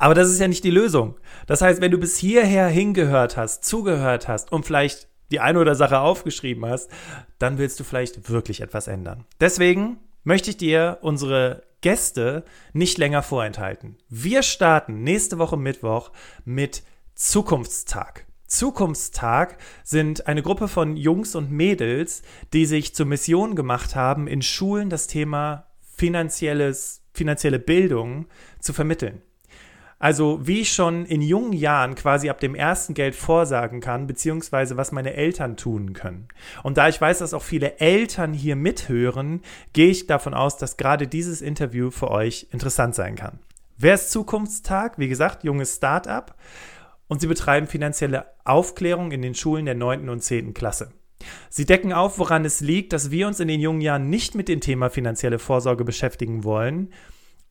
Aber 0.00 0.14
das 0.14 0.30
ist 0.30 0.40
ja 0.40 0.48
nicht 0.48 0.64
die 0.64 0.70
Lösung. 0.70 1.20
Das 1.46 1.60
heißt, 1.60 1.82
wenn 1.82 1.90
du 1.90 1.98
bis 1.98 2.16
hierher 2.16 2.68
hingehört 2.68 3.36
hast, 3.36 3.64
zugehört 3.64 4.28
hast 4.28 4.50
und 4.50 4.64
vielleicht 4.64 5.08
die 5.30 5.40
eine 5.40 5.60
oder 5.60 5.74
Sache 5.74 6.00
aufgeschrieben 6.00 6.64
hast, 6.64 6.90
dann 7.38 7.58
willst 7.58 7.78
du 7.78 7.84
vielleicht 7.84 8.30
wirklich 8.30 8.62
etwas 8.62 8.88
ändern. 8.88 9.26
Deswegen 9.40 9.98
möchte 10.24 10.48
ich 10.48 10.56
dir 10.56 10.98
unsere 11.02 11.64
Gäste 11.82 12.44
nicht 12.72 12.96
länger 12.96 13.22
vorenthalten. 13.22 13.98
Wir 14.08 14.42
starten 14.42 15.02
nächste 15.02 15.38
Woche 15.38 15.58
Mittwoch 15.58 16.12
mit 16.46 16.82
Zukunftstag. 17.14 18.26
Zukunftstag 18.46 19.58
sind 19.84 20.26
eine 20.26 20.42
Gruppe 20.42 20.68
von 20.68 20.96
Jungs 20.96 21.34
und 21.34 21.50
Mädels, 21.50 22.22
die 22.54 22.64
sich 22.64 22.94
zur 22.94 23.04
Mission 23.04 23.54
gemacht 23.54 23.94
haben, 23.96 24.26
in 24.26 24.40
Schulen 24.40 24.88
das 24.88 25.08
Thema 25.08 25.66
finanzielles, 25.94 27.02
finanzielle 27.12 27.58
Bildung 27.58 28.28
zu 28.60 28.72
vermitteln. 28.72 29.20
Also 30.00 30.40
wie 30.42 30.62
ich 30.62 30.72
schon 30.72 31.04
in 31.04 31.20
jungen 31.20 31.52
Jahren 31.52 31.94
quasi 31.94 32.30
ab 32.30 32.40
dem 32.40 32.54
ersten 32.54 32.94
Geld 32.94 33.14
vorsagen 33.14 33.80
kann, 33.80 34.06
beziehungsweise 34.06 34.78
was 34.78 34.92
meine 34.92 35.12
Eltern 35.12 35.58
tun 35.58 35.92
können. 35.92 36.28
Und 36.62 36.78
da 36.78 36.88
ich 36.88 36.98
weiß, 36.98 37.18
dass 37.18 37.34
auch 37.34 37.42
viele 37.42 37.78
Eltern 37.80 38.32
hier 38.32 38.56
mithören, 38.56 39.42
gehe 39.74 39.90
ich 39.90 40.06
davon 40.06 40.32
aus, 40.32 40.56
dass 40.56 40.78
gerade 40.78 41.06
dieses 41.06 41.42
Interview 41.42 41.90
für 41.90 42.10
euch 42.10 42.46
interessant 42.50 42.94
sein 42.94 43.14
kann. 43.14 43.40
Wer 43.76 43.92
ist 43.92 44.10
Zukunftstag? 44.10 44.98
Wie 44.98 45.08
gesagt, 45.08 45.44
junges 45.44 45.76
Start-up. 45.76 46.34
Und 47.06 47.20
sie 47.20 47.26
betreiben 47.26 47.66
finanzielle 47.66 48.24
Aufklärung 48.44 49.12
in 49.12 49.20
den 49.20 49.34
Schulen 49.34 49.66
der 49.66 49.74
9. 49.74 50.08
und 50.08 50.22
10. 50.22 50.54
Klasse. 50.54 50.92
Sie 51.50 51.66
decken 51.66 51.92
auf, 51.92 52.18
woran 52.18 52.46
es 52.46 52.60
liegt, 52.60 52.94
dass 52.94 53.10
wir 53.10 53.26
uns 53.26 53.38
in 53.38 53.48
den 53.48 53.60
jungen 53.60 53.82
Jahren 53.82 54.08
nicht 54.08 54.34
mit 54.34 54.48
dem 54.48 54.62
Thema 54.62 54.88
finanzielle 54.88 55.38
Vorsorge 55.38 55.84
beschäftigen 55.84 56.42
wollen 56.42 56.88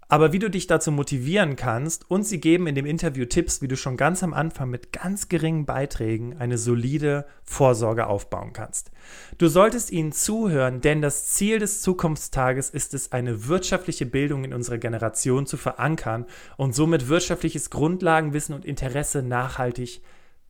aber 0.09 0.33
wie 0.33 0.39
du 0.39 0.49
dich 0.49 0.65
dazu 0.65 0.91
motivieren 0.91 1.55
kannst 1.55 2.09
und 2.09 2.23
sie 2.23 2.41
geben 2.41 2.65
in 2.65 2.73
dem 2.73 2.87
Interview 2.87 3.25
Tipps, 3.25 3.61
wie 3.61 3.67
du 3.67 3.77
schon 3.77 3.95
ganz 3.95 4.23
am 4.23 4.33
Anfang 4.33 4.69
mit 4.71 4.91
ganz 4.91 5.29
geringen 5.29 5.67
Beiträgen 5.67 6.35
eine 6.37 6.57
solide 6.57 7.27
Vorsorge 7.43 8.07
aufbauen 8.07 8.51
kannst. 8.51 8.91
Du 9.37 9.47
solltest 9.47 9.91
ihnen 9.91 10.11
zuhören, 10.11 10.81
denn 10.81 11.03
das 11.03 11.27
Ziel 11.27 11.59
des 11.59 11.81
Zukunftstages 11.83 12.71
ist 12.71 12.95
es, 12.95 13.11
eine 13.11 13.47
wirtschaftliche 13.47 14.07
Bildung 14.07 14.43
in 14.43 14.53
unserer 14.53 14.79
Generation 14.79 15.45
zu 15.45 15.57
verankern 15.57 16.25
und 16.57 16.73
somit 16.73 17.07
wirtschaftliches 17.07 17.69
Grundlagenwissen 17.69 18.55
und 18.55 18.65
Interesse 18.65 19.21
nachhaltig 19.21 20.01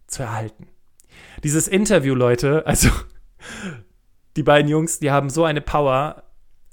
zu 0.07 0.23
erhalten. 0.23 0.69
Dieses 1.43 1.67
Interview, 1.67 2.15
Leute, 2.15 2.65
also 2.65 2.89
die 4.38 4.43
beiden 4.43 4.71
Jungs, 4.71 4.99
die 4.99 5.12
haben 5.12 5.29
so 5.29 5.43
eine 5.43 5.60
Power, 5.60 6.23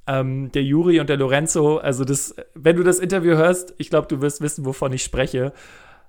ähm, 0.07 0.53
der 0.53 0.63
Juri 0.63 1.01
und 1.01 1.09
der 1.09 1.17
Lorenzo, 1.17 1.79
also 1.79 2.05
das, 2.05 2.35
wenn 2.55 2.77
du 2.77 2.83
das 2.83 2.99
Interview 2.99 3.37
hörst, 3.37 3.75
ich 3.79 3.91
glaube, 3.91 4.09
du 4.09 4.21
wirst 4.21 4.41
wissen, 4.41 4.65
wovon 4.65 4.93
ich 4.93 5.03
spreche. 5.03 5.53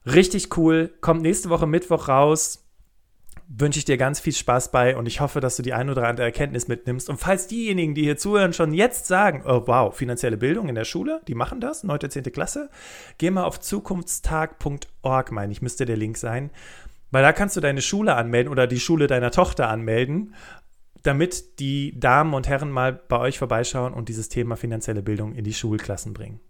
Richtig 0.05 0.55
cool. 0.57 0.93
Kommt 1.01 1.21
nächste 1.21 1.49
Woche 1.49 1.67
Mittwoch 1.67 2.07
raus. 2.07 2.63
Wünsche 3.49 3.79
ich 3.79 3.85
dir 3.85 3.97
ganz 3.97 4.19
viel 4.19 4.33
Spaß 4.33 4.71
bei 4.71 4.97
und 4.97 5.05
ich 5.05 5.21
hoffe, 5.21 5.39
dass 5.39 5.55
du 5.55 5.63
die 5.63 5.73
ein 5.73 5.89
oder 5.89 6.05
andere 6.05 6.25
Erkenntnis 6.25 6.67
mitnimmst. 6.67 7.09
Und 7.09 7.17
falls 7.17 7.47
diejenigen, 7.47 7.95
die 7.95 8.03
hier 8.03 8.17
zuhören, 8.17 8.51
schon 8.51 8.73
jetzt 8.73 9.07
sagen, 9.07 9.43
oh 9.45 9.63
wow, 9.65 9.95
finanzielle 9.95 10.35
Bildung 10.35 10.67
in 10.67 10.75
der 10.75 10.83
Schule, 10.83 11.21
die 11.27 11.35
machen 11.35 11.61
das, 11.61 11.83
9. 11.83 12.09
10. 12.09 12.23
Klasse, 12.23 12.69
geh 13.17 13.31
mal 13.31 13.45
auf 13.45 13.61
zukunftstag.org, 13.61 15.31
meine 15.31 15.51
ich, 15.53 15.61
müsste 15.61 15.85
der 15.85 15.95
Link 15.95 16.17
sein. 16.17 16.51
Weil 17.09 17.23
da 17.23 17.31
kannst 17.31 17.55
du 17.55 17.61
deine 17.61 17.81
Schule 17.81 18.15
anmelden 18.15 18.51
oder 18.51 18.67
die 18.67 18.81
Schule 18.81 19.07
deiner 19.07 19.31
Tochter 19.31 19.69
anmelden 19.69 20.33
damit 21.07 21.59
die 21.59 21.97
Damen 21.99 22.33
und 22.33 22.47
Herren 22.47 22.69
mal 22.69 22.93
bei 22.93 23.17
euch 23.17 23.39
vorbeischauen 23.39 23.93
und 23.93 24.09
dieses 24.09 24.29
Thema 24.29 24.57
finanzielle 24.57 25.01
Bildung 25.01 25.33
in 25.33 25.43
die 25.43 25.53
Schulklassen 25.53 26.13
bringen. 26.13 26.41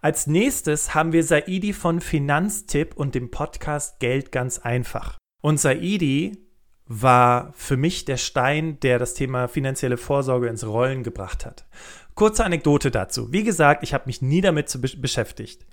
Als 0.00 0.26
nächstes 0.26 0.94
haben 0.94 1.12
wir 1.12 1.22
Saidi 1.22 1.72
von 1.72 2.00
Finanztipp 2.00 2.96
und 2.96 3.14
dem 3.14 3.30
Podcast 3.30 4.00
Geld 4.00 4.32
ganz 4.32 4.58
einfach. 4.58 5.18
Und 5.42 5.60
Saidi 5.60 6.38
war 6.86 7.52
für 7.52 7.76
mich 7.76 8.04
der 8.04 8.16
Stein, 8.16 8.80
der 8.80 8.98
das 8.98 9.14
Thema 9.14 9.46
finanzielle 9.46 9.96
Vorsorge 9.96 10.48
ins 10.48 10.66
Rollen 10.66 11.02
gebracht 11.02 11.46
hat. 11.46 11.66
Kurze 12.14 12.44
Anekdote 12.44 12.90
dazu. 12.90 13.32
Wie 13.32 13.44
gesagt, 13.44 13.82
ich 13.84 13.94
habe 13.94 14.04
mich 14.06 14.22
nie 14.22 14.40
damit 14.40 14.76
beschäftigt 15.00 15.66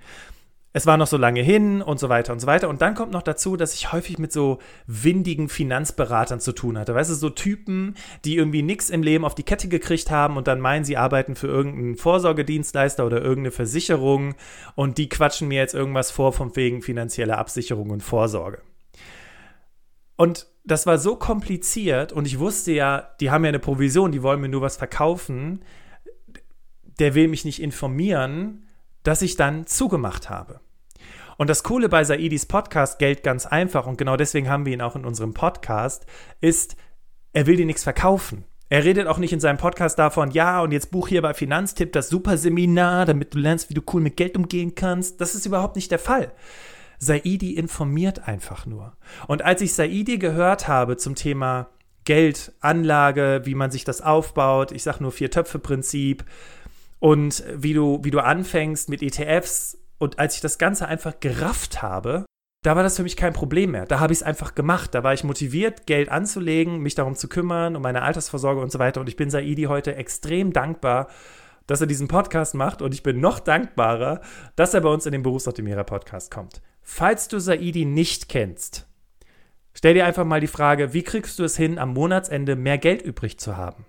es 0.74 0.86
war 0.86 0.98
noch 0.98 1.08
so 1.08 1.18
lange 1.18 1.42
hin 1.42 1.82
und 1.82 2.00
so 2.00 2.10
weiter 2.10 2.34
und 2.34 2.40
so 2.40 2.46
weiter. 2.46 2.70
Und 2.70 2.82
dann 2.82 2.94
kommt 2.94 3.12
noch 3.12 3.24
dazu, 3.24 3.58
dass 3.58 3.74
ich 3.74 3.92
häufig 3.92 4.20
mit 4.20 4.32
so 4.32 4.60
windigen 4.86 5.50
Finanzberatern 5.50 6.40
zu 6.40 6.52
tun 6.52 6.78
hatte. 6.78 6.94
Weißt 6.94 7.10
du, 7.10 7.16
so 7.16 7.30
Typen, 7.30 7.96
die 8.26 8.36
irgendwie 8.36 8.62
nichts 8.62 8.90
im 8.90 9.02
Leben 9.02 9.26
auf 9.26 9.34
die 9.34 9.44
Kette 9.44 9.70
gekriegt 9.70 10.12
haben 10.12 10.38
und 10.38 10.48
dann 10.48 10.60
meinen, 10.60 10.86
sie 10.86 10.98
arbeiten 10.98 11.36
für 11.36 11.48
irgendeinen 11.48 11.96
Vorsorgedienstleister 11.96 13.06
oder 13.06 13.22
irgendeine 13.22 13.52
Versicherung 13.52 14.36
und 14.76 14.98
die 14.98 15.10
quatschen 15.10 15.48
mir 15.48 15.60
jetzt 15.60 15.74
irgendwas 15.74 16.12
vor 16.12 16.34
von 16.34 16.56
wegen 16.56 16.82
finanzieller 16.82 17.38
Absicherung 17.38 17.90
und 17.90 18.04
Vorsorge. 18.04 18.62
Und 20.16 20.48
das 20.66 20.86
war 20.86 20.98
so 20.98 21.16
kompliziert 21.16 22.12
und 22.12 22.28
ich 22.28 22.40
wusste 22.40 22.74
ja, 22.74 23.16
die 23.20 23.32
haben 23.32 23.46
ja 23.46 23.50
eine 23.50 23.60
Provision, 23.60 24.12
die 24.12 24.22
wollen 24.22 24.42
mir 24.42 24.50
nur 24.50 24.62
was 24.62 24.76
verkaufen. 24.76 25.64
Der 27.00 27.16
will 27.16 27.30
mich 27.30 27.46
nicht 27.46 27.62
informieren, 27.62 28.67
dass 29.08 29.22
ich 29.22 29.38
dann 29.38 29.66
zugemacht 29.66 30.30
habe. 30.30 30.60
Und 31.38 31.50
das 31.50 31.64
Coole 31.64 31.88
bei 31.88 32.04
Saidis 32.04 32.46
Podcast 32.46 33.00
Geld 33.00 33.24
ganz 33.24 33.46
einfach, 33.46 33.88
und 33.88 33.98
genau 33.98 34.18
deswegen 34.18 34.50
haben 34.50 34.66
wir 34.66 34.74
ihn 34.74 34.82
auch 34.82 34.98
in 34.98 35.06
unserem 35.06 35.34
Podcast, 35.34 36.06
ist, 36.42 36.76
er 37.32 37.48
will 37.48 37.56
dir 37.56 37.66
nichts 37.66 37.84
verkaufen. 37.84 38.44
Er 38.68 38.84
redet 38.84 39.08
auch 39.08 39.18
nicht 39.18 39.32
in 39.32 39.40
seinem 39.40 39.58
Podcast 39.58 39.98
davon, 39.98 40.32
ja, 40.32 40.60
und 40.62 40.74
jetzt 40.74 40.92
buch 40.92 41.08
hier 41.08 41.22
bei 41.22 41.34
Finanztipp 41.34 41.94
das 41.94 42.10
super 42.10 42.38
Seminar, 42.38 43.06
damit 43.06 43.34
du 43.34 43.38
lernst, 43.38 43.70
wie 43.70 43.76
du 43.76 43.82
cool 43.94 44.02
mit 44.02 44.18
Geld 44.18 44.36
umgehen 44.36 44.76
kannst. 44.76 45.22
Das 45.22 45.36
ist 45.36 45.46
überhaupt 45.46 45.78
nicht 45.78 45.90
der 45.90 46.00
Fall. 46.00 46.34
Saidi 47.00 47.54
informiert 47.54 48.28
einfach 48.28 48.66
nur. 48.66 48.98
Und 49.28 49.42
als 49.42 49.62
ich 49.62 49.74
Saidi 49.74 50.18
gehört 50.18 50.68
habe 50.68 50.98
zum 50.98 51.16
Thema 51.16 51.70
Geld, 52.04 52.52
Anlage, 52.60 53.42
wie 53.46 53.56
man 53.56 53.72
sich 53.72 53.86
das 53.86 54.02
aufbaut, 54.02 54.74
ich 54.74 54.84
sage 54.84 55.02
nur 55.02 55.14
Vier-Töpfe-Prinzip 55.14 56.26
und 57.00 57.44
wie 57.54 57.74
du, 57.74 58.00
wie 58.04 58.12
du 58.12 58.20
anfängst 58.20 58.90
mit 58.90 59.02
ETFs, 59.02 59.78
und 60.00 60.20
als 60.20 60.36
ich 60.36 60.42
das 60.42 60.58
Ganze 60.58 60.88
einfach 60.88 61.20
gerafft 61.20 61.82
habe, 61.82 62.26
da 62.64 62.76
war 62.76 62.84
das 62.84 62.98
für 62.98 63.04
mich 63.04 63.16
kein 63.16 63.34
Problem 63.34 63.72
mehr. 63.72 63.86
Da 63.86 64.00
habe 64.00 64.14
ich 64.14 64.20
es 64.20 64.24
einfach 64.24 64.56
gemacht. 64.56 64.94
Da 64.94 65.04
war 65.04 65.14
ich 65.14 65.24
motiviert, 65.24 65.88
Geld 65.88 66.10
anzulegen, 66.10 66.80
mich 66.80 66.96
darum 66.96 67.16
zu 67.16 67.28
kümmern, 67.30 67.76
um 67.76 67.82
meine 67.82 68.02
Altersvorsorge 68.02 68.62
und 68.62 68.72
so 68.72 68.80
weiter. 68.80 69.00
Und 69.00 69.10
ich 69.10 69.16
bin 69.16 69.30
Saidi 69.30 69.64
heute 69.64 69.96
extrem 69.96 70.54
dankbar, 70.54 71.08
dass 71.66 71.82
er 71.82 71.88
diesen 71.88 72.08
Podcast 72.08 72.56
macht. 72.56 72.82
Und 72.82 72.94
ich 72.94 73.04
bin 73.04 73.20
noch 73.20 73.40
dankbarer, 73.40 74.22
dass 74.56 74.74
er 74.74 74.82
bei 74.82 74.90
uns 74.90 75.06
in 75.06 75.12
den 75.12 75.24
Berufsoptimierer 75.24 75.84
Podcast 75.84 76.32
kommt. 76.32 76.62
Falls 76.82 77.28
du 77.28 77.40
Saidi 77.40 77.86
nicht 77.86 78.30
kennst, 78.30 78.88
stell 79.74 79.94
dir 79.94 80.06
einfach 80.06 80.26
mal 80.26 80.42
die 80.42 80.48
Frage, 80.48 80.94
wie 80.94 81.04
kriegst 81.04 81.40
du 81.40 81.44
es 81.44 81.58
hin, 81.58 81.78
am 81.78 81.94
Monatsende 81.94 82.56
mehr 82.56 82.78
Geld 82.78 83.02
übrig 83.02 83.40
zu 83.40 83.56
haben? 83.56 83.86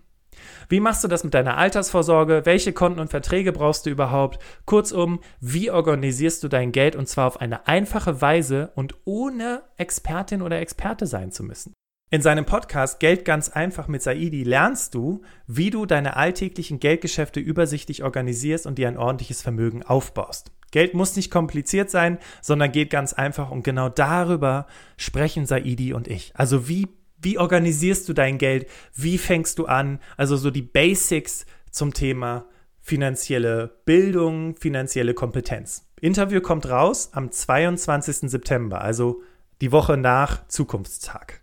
Wie 0.69 0.81
machst 0.81 1.05
du 1.05 1.09
das 1.09 1.25
mit 1.25 1.35
deiner 1.35 1.57
Altersvorsorge? 1.57 2.43
Welche 2.45 2.73
Konten 2.73 3.01
und 3.01 3.11
Verträge 3.11 3.53
brauchst 3.53 3.87
du 3.87 3.91
überhaupt? 3.91 4.39
Kurzum, 4.65 5.21
wie 5.41 5.71
organisierst 5.71 6.43
du 6.43 6.49
dein 6.49 6.73
Geld 6.73 6.97
und 6.97 7.09
zwar 7.09 7.27
auf 7.27 7.41
eine 7.41 7.67
einfache 7.67 8.21
Weise 8.21 8.71
und 8.75 8.95
ohne 9.05 9.63
Expertin 9.77 10.43
oder 10.43 10.61
Experte 10.61 11.07
sein 11.07 11.33
zu 11.33 11.43
müssen? 11.43 11.73
In 12.11 12.23
seinem 12.23 12.47
Podcast 12.47 13.01
Geld 13.01 13.27
ganz 13.27 13.51
einfach 13.51 13.87
mit 13.87 14.03
Saidi 14.03 14.43
lernst 14.43 14.95
du, 14.95 15.21
wie 15.47 15.69
du 15.69 15.85
deine 15.85 16.17
alltäglichen 16.17 16.81
Geldgeschäfte 16.81 17.39
übersichtlich 17.39 18.03
organisierst 18.03 18.67
und 18.67 18.79
dir 18.79 18.89
ein 18.89 18.97
ordentliches 18.97 19.43
Vermögen 19.43 19.83
aufbaust. 19.83 20.51
Geld 20.71 20.95
muss 20.95 21.17
nicht 21.17 21.31
kompliziert 21.31 21.91
sein, 21.91 22.19
sondern 22.41 22.73
geht 22.73 22.89
ganz 22.89 23.13
einfach 23.13 23.51
und 23.51 23.63
genau 23.63 23.91
darüber 23.91 24.67
sprechen 24.97 25.45
Saidi 25.45 25.93
und 25.93 26.09
ich. 26.09 26.33
Also 26.35 26.67
wie, 26.67 26.89
wie 27.21 27.39
organisierst 27.39 28.09
du 28.09 28.13
dein 28.13 28.39
Geld? 28.39 28.67
Wie 28.95 29.19
fängst 29.19 29.59
du 29.59 29.67
an? 29.67 30.01
Also 30.17 30.37
so 30.37 30.51
die 30.51 30.63
Basics 30.63 31.47
zum 31.71 31.93
Thema 31.93 32.47
finanzielle 32.81 33.81
Bildung, 33.85 34.57
finanzielle 34.57 35.15
Kompetenz. 35.15 35.87
Interview 36.01 36.41
kommt 36.41 36.69
raus 36.69 37.11
am 37.13 37.31
22. 37.31 38.31
September, 38.31 38.81
also 38.81 39.23
die 39.61 39.73
Woche 39.73 39.97
nach 39.97 40.47
Zukunftstag. 40.49 41.41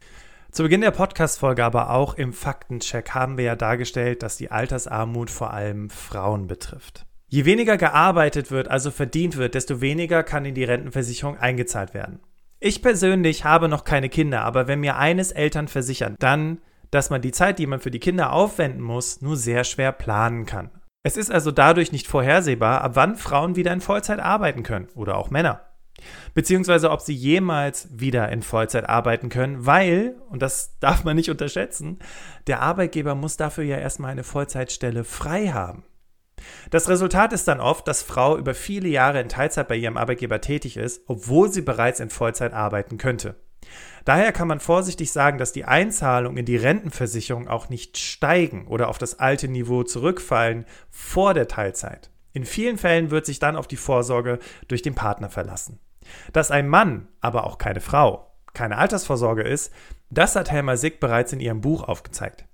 Zu 0.51 0.63
Beginn 0.63 0.81
der 0.81 0.91
Podcast-Folge, 0.91 1.63
aber 1.63 1.89
auch 1.89 2.13
im 2.13 2.31
Faktencheck 2.31 3.09
haben 3.11 3.37
wir 3.37 3.43
ja 3.43 3.55
dargestellt, 3.57 4.23
dass 4.23 4.37
die 4.37 4.51
Altersarmut 4.51 5.29
vor 5.29 5.53
allem 5.53 5.89
Frauen 5.89 6.47
betrifft. 6.47 7.05
Je 7.27 7.43
weniger 7.43 7.75
gearbeitet 7.75 8.51
wird, 8.51 8.69
also 8.69 8.89
verdient 8.89 9.35
wird, 9.35 9.53
desto 9.53 9.81
weniger 9.81 10.23
kann 10.23 10.45
in 10.45 10.55
die 10.55 10.63
Rentenversicherung 10.63 11.37
eingezahlt 11.37 11.93
werden. 11.93 12.21
Ich 12.65 12.81
persönlich 12.81 13.45
habe 13.45 13.69
noch 13.69 13.83
keine 13.83 14.09
Kinder, 14.09 14.41
aber 14.41 14.67
wenn 14.67 14.79
mir 14.79 14.95
eines 14.95 15.31
Eltern 15.31 15.67
versichern, 15.67 16.15
dann, 16.17 16.61
dass 16.89 17.11
man 17.11 17.21
die 17.21 17.31
Zeit, 17.31 17.59
die 17.59 17.67
man 17.67 17.79
für 17.79 17.91
die 17.91 17.99
Kinder 17.99 18.33
aufwenden 18.33 18.81
muss, 18.81 19.21
nur 19.21 19.37
sehr 19.37 19.63
schwer 19.63 19.91
planen 19.91 20.47
kann. 20.47 20.71
Es 21.03 21.15
ist 21.15 21.29
also 21.29 21.51
dadurch 21.51 21.91
nicht 21.91 22.07
vorhersehbar, 22.07 22.81
ab 22.81 22.93
wann 22.95 23.17
Frauen 23.17 23.55
wieder 23.55 23.71
in 23.71 23.81
Vollzeit 23.81 24.19
arbeiten 24.19 24.63
können 24.63 24.87
oder 24.95 25.15
auch 25.15 25.29
Männer. 25.29 25.61
Beziehungsweise 26.33 26.89
ob 26.89 27.01
sie 27.01 27.13
jemals 27.13 27.87
wieder 27.91 28.31
in 28.31 28.41
Vollzeit 28.41 28.89
arbeiten 28.89 29.29
können, 29.29 29.67
weil, 29.67 30.15
und 30.31 30.41
das 30.41 30.75
darf 30.79 31.03
man 31.03 31.17
nicht 31.17 31.29
unterschätzen, 31.29 31.99
der 32.47 32.63
Arbeitgeber 32.63 33.13
muss 33.13 33.37
dafür 33.37 33.63
ja 33.63 33.77
erstmal 33.77 34.09
eine 34.09 34.23
Vollzeitstelle 34.23 35.03
frei 35.03 35.49
haben. 35.49 35.83
Das 36.69 36.89
Resultat 36.89 37.33
ist 37.33 37.47
dann 37.47 37.59
oft, 37.59 37.87
dass 37.87 38.03
Frau 38.03 38.37
über 38.37 38.53
viele 38.53 38.87
Jahre 38.87 39.21
in 39.21 39.29
Teilzeit 39.29 39.67
bei 39.67 39.75
ihrem 39.75 39.97
Arbeitgeber 39.97 40.41
tätig 40.41 40.77
ist, 40.77 41.01
obwohl 41.07 41.51
sie 41.51 41.61
bereits 41.61 41.99
in 41.99 42.09
Vollzeit 42.09 42.53
arbeiten 42.53 42.97
könnte. 42.97 43.35
Daher 44.03 44.31
kann 44.31 44.47
man 44.47 44.59
vorsichtig 44.59 45.11
sagen, 45.11 45.39
dass 45.39 45.51
die 45.51 45.65
Einzahlungen 45.65 46.37
in 46.37 46.45
die 46.45 46.57
Rentenversicherung 46.57 47.47
auch 47.47 47.69
nicht 47.69 47.97
steigen 47.97 48.67
oder 48.67 48.89
auf 48.89 48.99
das 48.99 49.19
alte 49.19 49.47
Niveau 49.47 49.83
zurückfallen 49.83 50.65
vor 50.91 51.33
der 51.33 51.47
Teilzeit. 51.47 52.11
In 52.31 52.45
vielen 52.45 52.77
Fällen 52.77 53.11
wird 53.11 53.25
sich 53.25 53.39
dann 53.39 53.55
auf 53.55 53.67
die 53.67 53.77
Vorsorge 53.77 54.39
durch 54.67 54.81
den 54.81 54.93
Partner 54.93 55.29
verlassen. 55.29 55.79
Dass 56.33 56.51
ein 56.51 56.67
Mann, 56.67 57.07
aber 57.21 57.45
auch 57.45 57.57
keine 57.57 57.81
Frau, 57.81 58.31
keine 58.53 58.77
Altersvorsorge 58.77 59.41
ist, 59.41 59.73
das 60.11 60.35
hat 60.35 60.51
Helma 60.51 60.77
Sick 60.77 60.99
bereits 60.99 61.33
in 61.33 61.39
ihrem 61.39 61.61
Buch 61.61 61.83
aufgezeigt. 61.83 62.45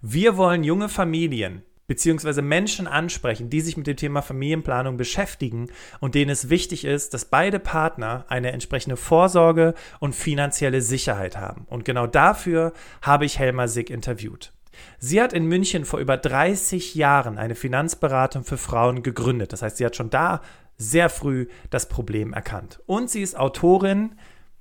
Wir 0.00 0.36
wollen 0.36 0.64
junge 0.64 0.88
Familien, 0.88 1.62
beziehungsweise 1.86 2.42
Menschen 2.42 2.86
ansprechen, 2.86 3.50
die 3.50 3.60
sich 3.60 3.76
mit 3.76 3.86
dem 3.86 3.96
Thema 3.96 4.22
Familienplanung 4.22 4.96
beschäftigen 4.96 5.68
und 6.00 6.14
denen 6.14 6.30
es 6.30 6.50
wichtig 6.50 6.84
ist, 6.84 7.14
dass 7.14 7.24
beide 7.24 7.58
Partner 7.58 8.24
eine 8.28 8.52
entsprechende 8.52 8.96
Vorsorge 8.96 9.74
und 10.00 10.14
finanzielle 10.14 10.82
Sicherheit 10.82 11.36
haben. 11.36 11.66
Und 11.68 11.84
genau 11.84 12.06
dafür 12.06 12.72
habe 13.02 13.24
ich 13.24 13.38
Helma 13.38 13.68
Sick 13.68 13.90
interviewt. 13.90 14.52
Sie 14.98 15.22
hat 15.22 15.32
in 15.32 15.46
München 15.46 15.84
vor 15.84 16.00
über 16.00 16.16
30 16.16 16.94
Jahren 16.94 17.38
eine 17.38 17.54
Finanzberatung 17.54 18.44
für 18.44 18.58
Frauen 18.58 19.02
gegründet. 19.02 19.52
Das 19.52 19.62
heißt, 19.62 19.78
sie 19.78 19.86
hat 19.86 19.96
schon 19.96 20.10
da 20.10 20.42
sehr 20.76 21.08
früh 21.08 21.46
das 21.70 21.88
Problem 21.88 22.32
erkannt. 22.32 22.80
Und 22.86 23.10
sie 23.10 23.22
ist 23.22 23.38
Autorin 23.38 24.16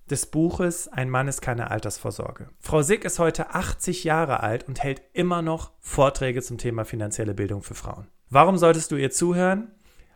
des 0.09 0.27
Buches 0.27 0.87
Ein 0.87 1.09
Mann 1.09 1.27
ist 1.27 1.41
keine 1.41 1.71
Altersvorsorge. 1.71 2.49
Frau 2.59 2.81
Sick 2.83 3.05
ist 3.05 3.17
heute 3.17 3.55
80 3.55 4.03
Jahre 4.03 4.41
alt 4.41 4.67
und 4.67 4.83
hält 4.83 5.01
immer 5.13 5.41
noch 5.41 5.71
Vorträge 5.79 6.41
zum 6.41 6.57
Thema 6.57 6.85
finanzielle 6.85 7.33
Bildung 7.33 7.63
für 7.63 7.73
Frauen. 7.73 8.07
Warum 8.29 8.57
solltest 8.57 8.91
du 8.91 8.97
ihr 8.97 9.11
zuhören? 9.11 9.71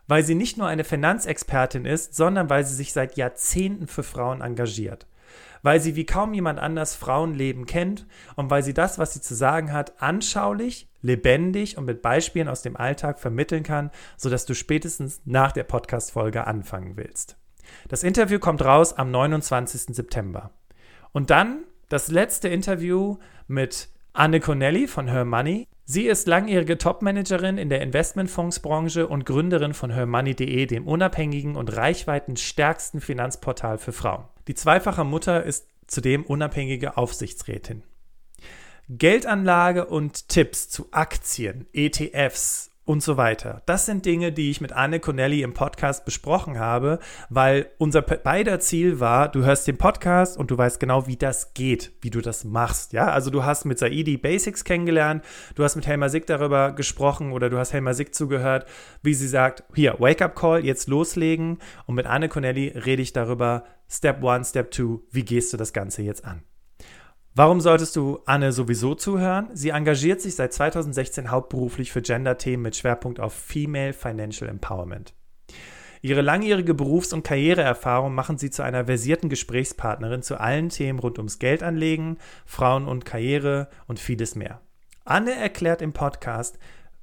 Weil 0.07 0.23
sie 0.23 0.35
nicht 0.35 0.57
nur 0.57 0.67
eine 0.67 0.83
Finanzexpertin 0.83 1.85
ist, 1.85 2.15
sondern 2.15 2.49
weil 2.49 2.65
sie 2.65 2.75
sich 2.75 2.93
seit 2.93 3.17
Jahrzehnten 3.17 3.87
für 3.87 4.03
Frauen 4.03 4.41
engagiert. 4.41 5.07
Weil 5.61 5.79
sie 5.81 5.95
wie 5.95 6.05
kaum 6.05 6.33
jemand 6.33 6.59
anders 6.59 6.95
Frauenleben 6.95 7.65
kennt 7.65 8.07
und 8.35 8.49
weil 8.49 8.63
sie 8.63 8.73
das, 8.73 8.97
was 8.97 9.13
sie 9.13 9.21
zu 9.21 9.35
sagen 9.35 9.73
hat, 9.73 10.01
anschaulich, 10.01 10.87
lebendig 11.01 11.77
und 11.77 11.85
mit 11.85 12.01
Beispielen 12.01 12.47
aus 12.47 12.61
dem 12.61 12.77
Alltag 12.77 13.19
vermitteln 13.19 13.63
kann, 13.63 13.91
sodass 14.17 14.45
du 14.45 14.53
spätestens 14.53 15.21
nach 15.25 15.51
der 15.51 15.63
Podcast-Folge 15.63 16.47
anfangen 16.47 16.95
willst. 16.95 17.37
Das 17.87 18.03
Interview 18.03 18.39
kommt 18.39 18.63
raus 18.63 18.93
am 18.93 19.11
29. 19.11 19.95
September. 19.95 20.51
Und 21.11 21.29
dann 21.29 21.63
das 21.89 22.09
letzte 22.09 22.47
Interview 22.49 23.17
mit 23.47 23.89
Anne 24.13 24.39
Connelly 24.39 24.87
von 24.87 25.07
Her 25.07 25.25
Money. 25.25 25.67
Sie 25.85 26.05
ist 26.05 26.27
langjährige 26.27 26.77
Topmanagerin 26.77 27.57
in 27.57 27.69
der 27.69 27.81
Investmentfondsbranche 27.81 29.07
und 29.07 29.25
Gründerin 29.25 29.73
von 29.73 29.89
hermoney.de, 29.89 30.67
dem 30.67 30.87
unabhängigen 30.87 31.55
und 31.55 31.75
reichweitenstärksten 31.75 33.01
Finanzportal 33.01 33.79
für 33.79 33.91
Frauen. 33.91 34.25
Die 34.47 34.53
zweifache 34.53 35.03
Mutter 35.03 35.43
ist 35.43 35.67
zudem 35.87 36.23
unabhängige 36.23 36.97
Aufsichtsrätin. 36.97 37.83
Geldanlage 38.87 39.85
und 39.85 40.29
Tipps 40.29 40.69
zu 40.69 40.87
Aktien, 40.91 41.67
ETFs, 41.73 42.68
und 42.89 43.03
so 43.03 43.17
weiter. 43.17 43.61
Das 43.67 43.85
sind 43.85 44.03
Dinge, 44.03 44.31
die 44.31 44.49
ich 44.49 44.61
mit 44.61 44.71
Anne 44.71 44.99
Connelly 44.99 45.43
im 45.43 45.53
Podcast 45.53 46.05
besprochen 46.05 46.57
habe, 46.57 46.97
weil 47.29 47.69
unser 47.77 48.01
beider 48.01 48.59
Ziel 48.59 48.99
war, 48.99 49.29
du 49.29 49.45
hörst 49.45 49.67
den 49.67 49.77
Podcast 49.77 50.35
und 50.35 50.49
du 50.49 50.57
weißt 50.57 50.79
genau, 50.79 51.05
wie 51.05 51.15
das 51.15 51.53
geht, 51.53 51.91
wie 52.01 52.09
du 52.09 52.19
das 52.19 52.45
machst. 52.45 52.93
Ja, 52.93 53.11
also 53.11 53.29
du 53.29 53.43
hast 53.43 53.65
mit 53.65 53.77
Saidi 53.77 54.17
Basics 54.17 54.63
kennengelernt, 54.63 55.23
du 55.53 55.63
hast 55.63 55.75
mit 55.75 55.85
Helma 55.85 56.09
Sick 56.09 56.25
darüber 56.25 56.71
gesprochen 56.71 57.31
oder 57.31 57.51
du 57.51 57.59
hast 57.59 57.73
Helma 57.73 57.93
Sick 57.93 58.15
zugehört, 58.15 58.65
wie 59.03 59.13
sie 59.13 59.27
sagt, 59.27 59.65
hier, 59.75 59.97
Wake-up 59.99 60.35
Call, 60.35 60.65
jetzt 60.65 60.87
loslegen. 60.87 61.59
Und 61.85 61.93
mit 61.93 62.07
Anne 62.07 62.27
Connelly 62.27 62.69
rede 62.69 63.03
ich 63.03 63.13
darüber, 63.13 63.65
Step 63.87 64.25
1, 64.25 64.49
Step 64.49 64.73
2, 64.73 64.97
wie 65.11 65.25
gehst 65.25 65.53
du 65.53 65.57
das 65.57 65.73
Ganze 65.73 66.01
jetzt 66.01 66.25
an? 66.25 66.41
Warum 67.35 67.61
solltest 67.61 67.95
du 67.95 68.19
Anne 68.25 68.51
sowieso 68.51 68.95
zuhören? 68.95 69.49
Sie 69.53 69.69
engagiert 69.69 70.19
sich 70.19 70.35
seit 70.35 70.51
2016 70.51 71.31
hauptberuflich 71.31 71.91
für 71.91 72.01
Gender-Themen 72.01 72.63
mit 72.63 72.75
Schwerpunkt 72.75 73.19
auf 73.19 73.33
Female 73.33 73.93
Financial 73.93 74.49
Empowerment. 74.49 75.13
Ihre 76.01 76.21
langjährige 76.21 76.73
Berufs- 76.73 77.13
und 77.13 77.23
Karriereerfahrung 77.23 78.15
machen 78.15 78.37
sie 78.37 78.49
zu 78.49 78.63
einer 78.63 78.85
versierten 78.85 79.29
Gesprächspartnerin 79.29 80.23
zu 80.23 80.39
allen 80.39 80.69
Themen 80.69 80.99
rund 80.99 81.17
ums 81.17 81.39
Geldanlegen, 81.39 82.17
Frauen 82.45 82.87
und 82.87 83.05
Karriere 83.05 83.69
und 83.87 83.99
vieles 83.99 84.35
mehr. 84.35 84.61
Anne 85.03 85.33
erklärt 85.33 85.81
im 85.81 85.93
Podcast, 85.93 86.57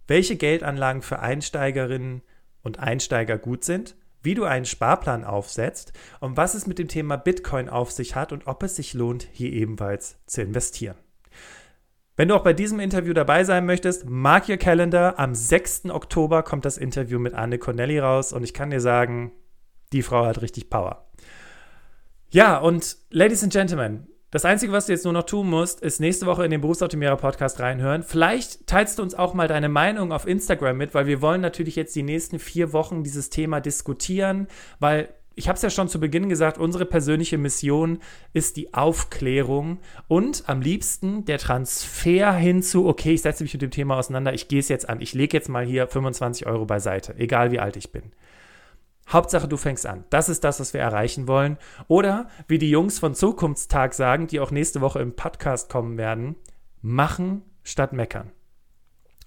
welche 0.07 0.37
Geldanlagen 0.37 1.03
für 1.03 1.21
Einsteigerinnen 1.21 2.23
und 2.63 2.79
Einsteiger 2.79 3.39
gut 3.39 3.65
sind 3.65 3.97
wie 4.27 4.35
du 4.35 4.45
einen 4.45 4.67
Sparplan 4.67 5.25
aufsetzt 5.25 5.95
und 6.21 6.37
was 6.37 6.55
es 6.55 6.67
mit 6.67 6.79
dem 6.79 6.89
Thema 6.89 7.17
Bitcoin 7.17 7.71
auf 7.71 7.91
sich 7.91 8.15
hat 8.15 8.33
und 8.33 8.47
ob 8.47 8.63
es 8.63 8.77
sich 8.77 8.93
lohnt, 8.93 9.27
hier 9.33 9.51
ebenfalls 9.53 10.19
zu 10.27 10.43
investieren. 10.43 10.97
Wenn 12.17 12.29
du 12.29 12.35
auch 12.35 12.43
bei 12.43 12.53
diesem 12.53 12.81
Interview 12.81 13.15
dabei 13.15 13.45
sein 13.45 13.65
möchtest, 13.65 14.05
mark 14.09 14.49
your 14.49 14.57
calendar. 14.57 15.19
Am 15.19 15.35
6. 15.35 15.87
Oktober 15.91 16.43
kommt 16.43 16.65
das 16.65 16.77
Interview 16.77 17.19
mit 17.19 17.35
Anne 17.35 17.59
Connelly 17.59 17.99
raus 17.99 18.33
und 18.33 18.43
ich 18.43 18.53
kann 18.53 18.71
dir 18.71 18.81
sagen, 18.81 19.33
die 19.93 20.03
Frau 20.03 20.27
hat 20.27 20.43
richtig 20.43 20.69
Power. 20.69 21.07
Ja, 22.31 22.59
und 22.59 22.97
Ladies 23.11 23.45
and 23.45 23.53
Gentlemen, 23.53 24.09
das 24.33 24.45
Einzige, 24.45 24.73
was 24.73 24.87
du 24.87 24.93
jetzt 24.93 25.05
nur 25.05 25.13
noch 25.13 25.25
tun 25.25 25.49
musst, 25.49 25.81
ist 25.81 26.01
nächste 26.01 26.27
Woche 26.27 26.45
in 26.45 26.51
den 26.51 26.61
Berufsoptimierer 26.61 27.17
Podcast 27.17 27.61
reinhören. 27.61 28.03
Vielleicht 28.03 28.67
teilst 28.67 28.99
du 28.99 29.03
uns 29.03 29.15
auch 29.15 29.35
mal 29.35 29.47
deine 29.47 29.69
Meinung 29.69 30.13
auf 30.13 30.27
Instagram 30.27 30.77
mit, 30.77 30.95
weil 30.95 31.07
wir 31.07 31.23
wollen 31.23 31.41
natürlich 31.41 31.77
jetzt 31.77 31.95
die 31.95 32.03
nächsten 32.03 32.39
vier 32.41 32.73
Wochen 32.73 33.05
dieses 33.05 33.31
Thema 33.31 33.61
diskutieren, 33.61 34.49
weil 34.81 35.09
ich 35.39 35.49
habe 35.49 35.57
es 35.57 35.63
ja 35.63 35.71
schon 35.71 35.89
zu 35.89 36.01
Beginn 36.01 36.29
gesagt, 36.29 36.59
unsere 36.59 36.87
persönliche 36.87 37.37
Mission 37.39 38.01
ist 38.33 38.57
die 38.57 38.73
Aufklärung 38.73 39.79
und 40.09 40.45
am 40.49 40.63
liebsten 40.63 41.27
der 41.27 41.39
Transfer 41.39 42.33
hinzu, 42.33 42.87
okay, 42.87 43.13
ich 43.13 43.23
setze 43.23 43.45
mich 43.45 43.53
mit 43.53 43.63
dem 43.63 43.71
Thema 43.71 43.99
auseinander, 43.99 44.33
ich 44.33 44.49
gehe 44.49 44.61
es 44.61 44.69
jetzt 44.69 44.89
an, 44.89 45.03
ich 45.03 45.13
lege 45.13 45.37
jetzt 45.37 45.51
mal 45.51 45.65
hier 45.65 45.87
25 45.87 46.47
Euro 46.47 46.65
beiseite, 46.65 47.15
egal 47.19 47.53
wie 47.53 47.61
alt 47.61 47.77
ich 47.77 47.93
bin. 47.93 48.13
Hauptsache, 49.09 49.47
du 49.47 49.57
fängst 49.57 49.87
an. 49.87 50.05
Das 50.11 50.29
ist 50.29 50.43
das, 50.43 50.59
was 50.59 50.75
wir 50.75 50.81
erreichen 50.81 51.29
wollen. 51.29 51.59
Oder 51.87 52.29
wie 52.49 52.59
die 52.59 52.71
Jungs 52.71 52.99
von 52.99 53.15
Zukunftstag 53.15 53.95
sagen, 53.95 54.27
die 54.27 54.41
auch 54.41 54.51
nächste 54.51 54.81
Woche 54.81 55.01
im 55.01 55.15
Podcast 55.15 55.71
kommen 55.71 55.97
werden, 55.97 56.37
machen 56.83 57.43
statt 57.63 57.93
meckern. 57.93 58.33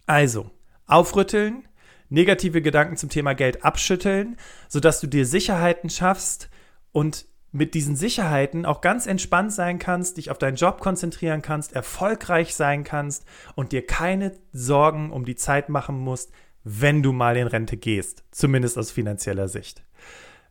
Also, 0.05 0.49
aufrütteln, 0.85 1.67
negative 2.09 2.61
Gedanken 2.61 2.97
zum 2.97 3.09
Thema 3.09 3.33
Geld 3.33 3.63
abschütteln, 3.63 4.37
sodass 4.67 4.99
du 4.99 5.07
dir 5.07 5.25
Sicherheiten 5.25 5.89
schaffst 5.89 6.49
und 6.91 7.25
mit 7.51 7.73
diesen 7.73 7.95
Sicherheiten 7.95 8.65
auch 8.65 8.81
ganz 8.81 9.07
entspannt 9.07 9.53
sein 9.53 9.79
kannst, 9.79 10.17
dich 10.17 10.29
auf 10.29 10.37
deinen 10.37 10.55
Job 10.55 10.81
konzentrieren 10.81 11.41
kannst, 11.41 11.73
erfolgreich 11.73 12.53
sein 12.55 12.83
kannst 12.83 13.25
und 13.55 13.71
dir 13.71 13.85
keine 13.85 14.33
Sorgen 14.51 15.11
um 15.11 15.25
die 15.25 15.35
Zeit 15.35 15.69
machen 15.69 15.97
musst, 15.97 16.31
wenn 16.71 17.01
du 17.01 17.11
mal 17.13 17.35
in 17.35 17.47
Rente 17.47 17.77
gehst, 17.77 18.23
zumindest 18.29 18.77
aus 18.77 18.91
finanzieller 18.91 19.47
Sicht. 19.47 19.83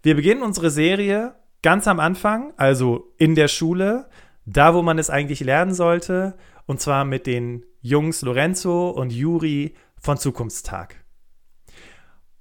Wir 0.02 0.16
beginnen 0.16 0.42
unsere 0.42 0.70
Serie 0.70 1.37
ganz 1.62 1.87
am 1.87 2.00
Anfang, 2.00 2.52
also 2.57 3.14
in 3.18 3.37
der 3.37 3.46
Schule, 3.46 4.09
da 4.44 4.74
wo 4.74 4.83
man 4.83 4.98
es 4.98 5.11
eigentlich 5.11 5.40
lernen 5.40 5.74
sollte, 5.74 6.37
und 6.66 6.81
zwar 6.81 7.04
mit 7.04 7.26
den 7.26 7.64
Jungs 7.83 8.22
Lorenzo 8.22 8.90
und 8.90 9.12
Juri 9.12 9.74
von 9.96 10.18
Zukunftstag. 10.18 10.96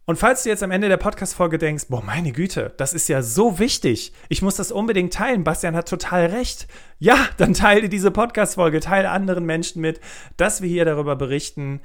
Und 0.05 0.17
falls 0.17 0.43
du 0.43 0.49
jetzt 0.49 0.63
am 0.63 0.71
Ende 0.71 0.87
der 0.87 0.97
Podcast-Folge 0.97 1.57
denkst, 1.57 1.87
boah, 1.89 2.01
meine 2.01 2.31
Güte, 2.31 2.73
das 2.77 2.93
ist 2.93 3.09
ja 3.09 3.21
so 3.21 3.59
wichtig, 3.59 4.13
ich 4.29 4.41
muss 4.41 4.55
das 4.55 4.71
unbedingt 4.71 5.13
teilen, 5.13 5.43
Bastian 5.43 5.75
hat 5.75 5.89
total 5.89 6.27
recht. 6.27 6.67
Ja, 6.97 7.17
dann 7.37 7.53
teile 7.53 7.89
diese 7.89 8.09
Podcast-Folge, 8.09 8.79
teile 8.79 9.09
anderen 9.09 9.45
Menschen 9.45 9.81
mit, 9.81 9.99
dass 10.37 10.61
wir 10.61 10.69
hier 10.69 10.85
darüber 10.85 11.15
berichten. 11.17 11.81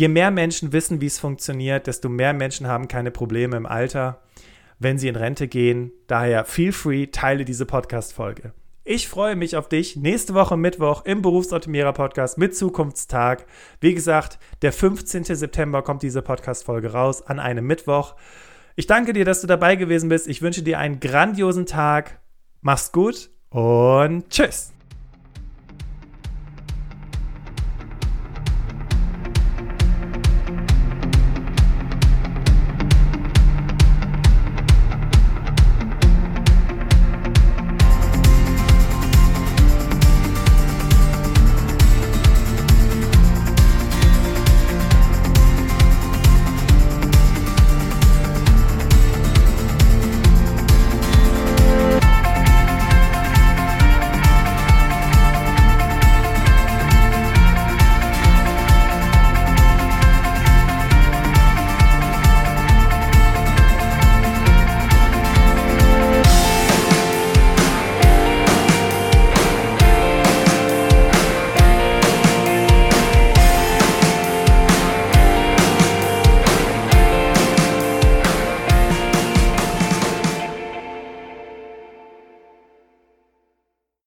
Je 0.00 0.08
mehr 0.08 0.30
Menschen 0.30 0.72
wissen, 0.72 1.02
wie 1.02 1.08
es 1.08 1.18
funktioniert, 1.18 1.86
desto 1.86 2.08
mehr 2.08 2.32
Menschen 2.32 2.66
haben 2.66 2.88
keine 2.88 3.10
Probleme 3.10 3.58
im 3.58 3.66
Alter, 3.66 4.22
wenn 4.78 4.96
sie 4.96 5.08
in 5.08 5.14
Rente 5.14 5.46
gehen. 5.46 5.92
Daher 6.06 6.46
feel 6.46 6.72
free, 6.72 7.08
teile 7.08 7.44
diese 7.44 7.66
Podcast-Folge. 7.66 8.54
Ich 8.82 9.08
freue 9.08 9.36
mich 9.36 9.56
auf 9.58 9.68
dich 9.68 9.96
nächste 9.96 10.32
Woche 10.32 10.56
Mittwoch 10.56 11.04
im 11.04 11.20
Berufsoptimierer 11.20 11.92
Podcast 11.92 12.38
mit 12.38 12.56
Zukunftstag. 12.56 13.44
Wie 13.82 13.92
gesagt, 13.92 14.38
der 14.62 14.72
15. 14.72 15.24
September 15.24 15.82
kommt 15.82 16.02
diese 16.02 16.22
Podcast-Folge 16.22 16.92
raus 16.92 17.20
an 17.20 17.38
einem 17.38 17.66
Mittwoch. 17.66 18.16
Ich 18.76 18.86
danke 18.86 19.12
dir, 19.12 19.26
dass 19.26 19.42
du 19.42 19.46
dabei 19.46 19.76
gewesen 19.76 20.08
bist. 20.08 20.28
Ich 20.28 20.40
wünsche 20.40 20.62
dir 20.62 20.78
einen 20.78 21.00
grandiosen 21.00 21.66
Tag. 21.66 22.20
Mach's 22.62 22.90
gut 22.90 23.28
und 23.50 24.30
tschüss. 24.30 24.72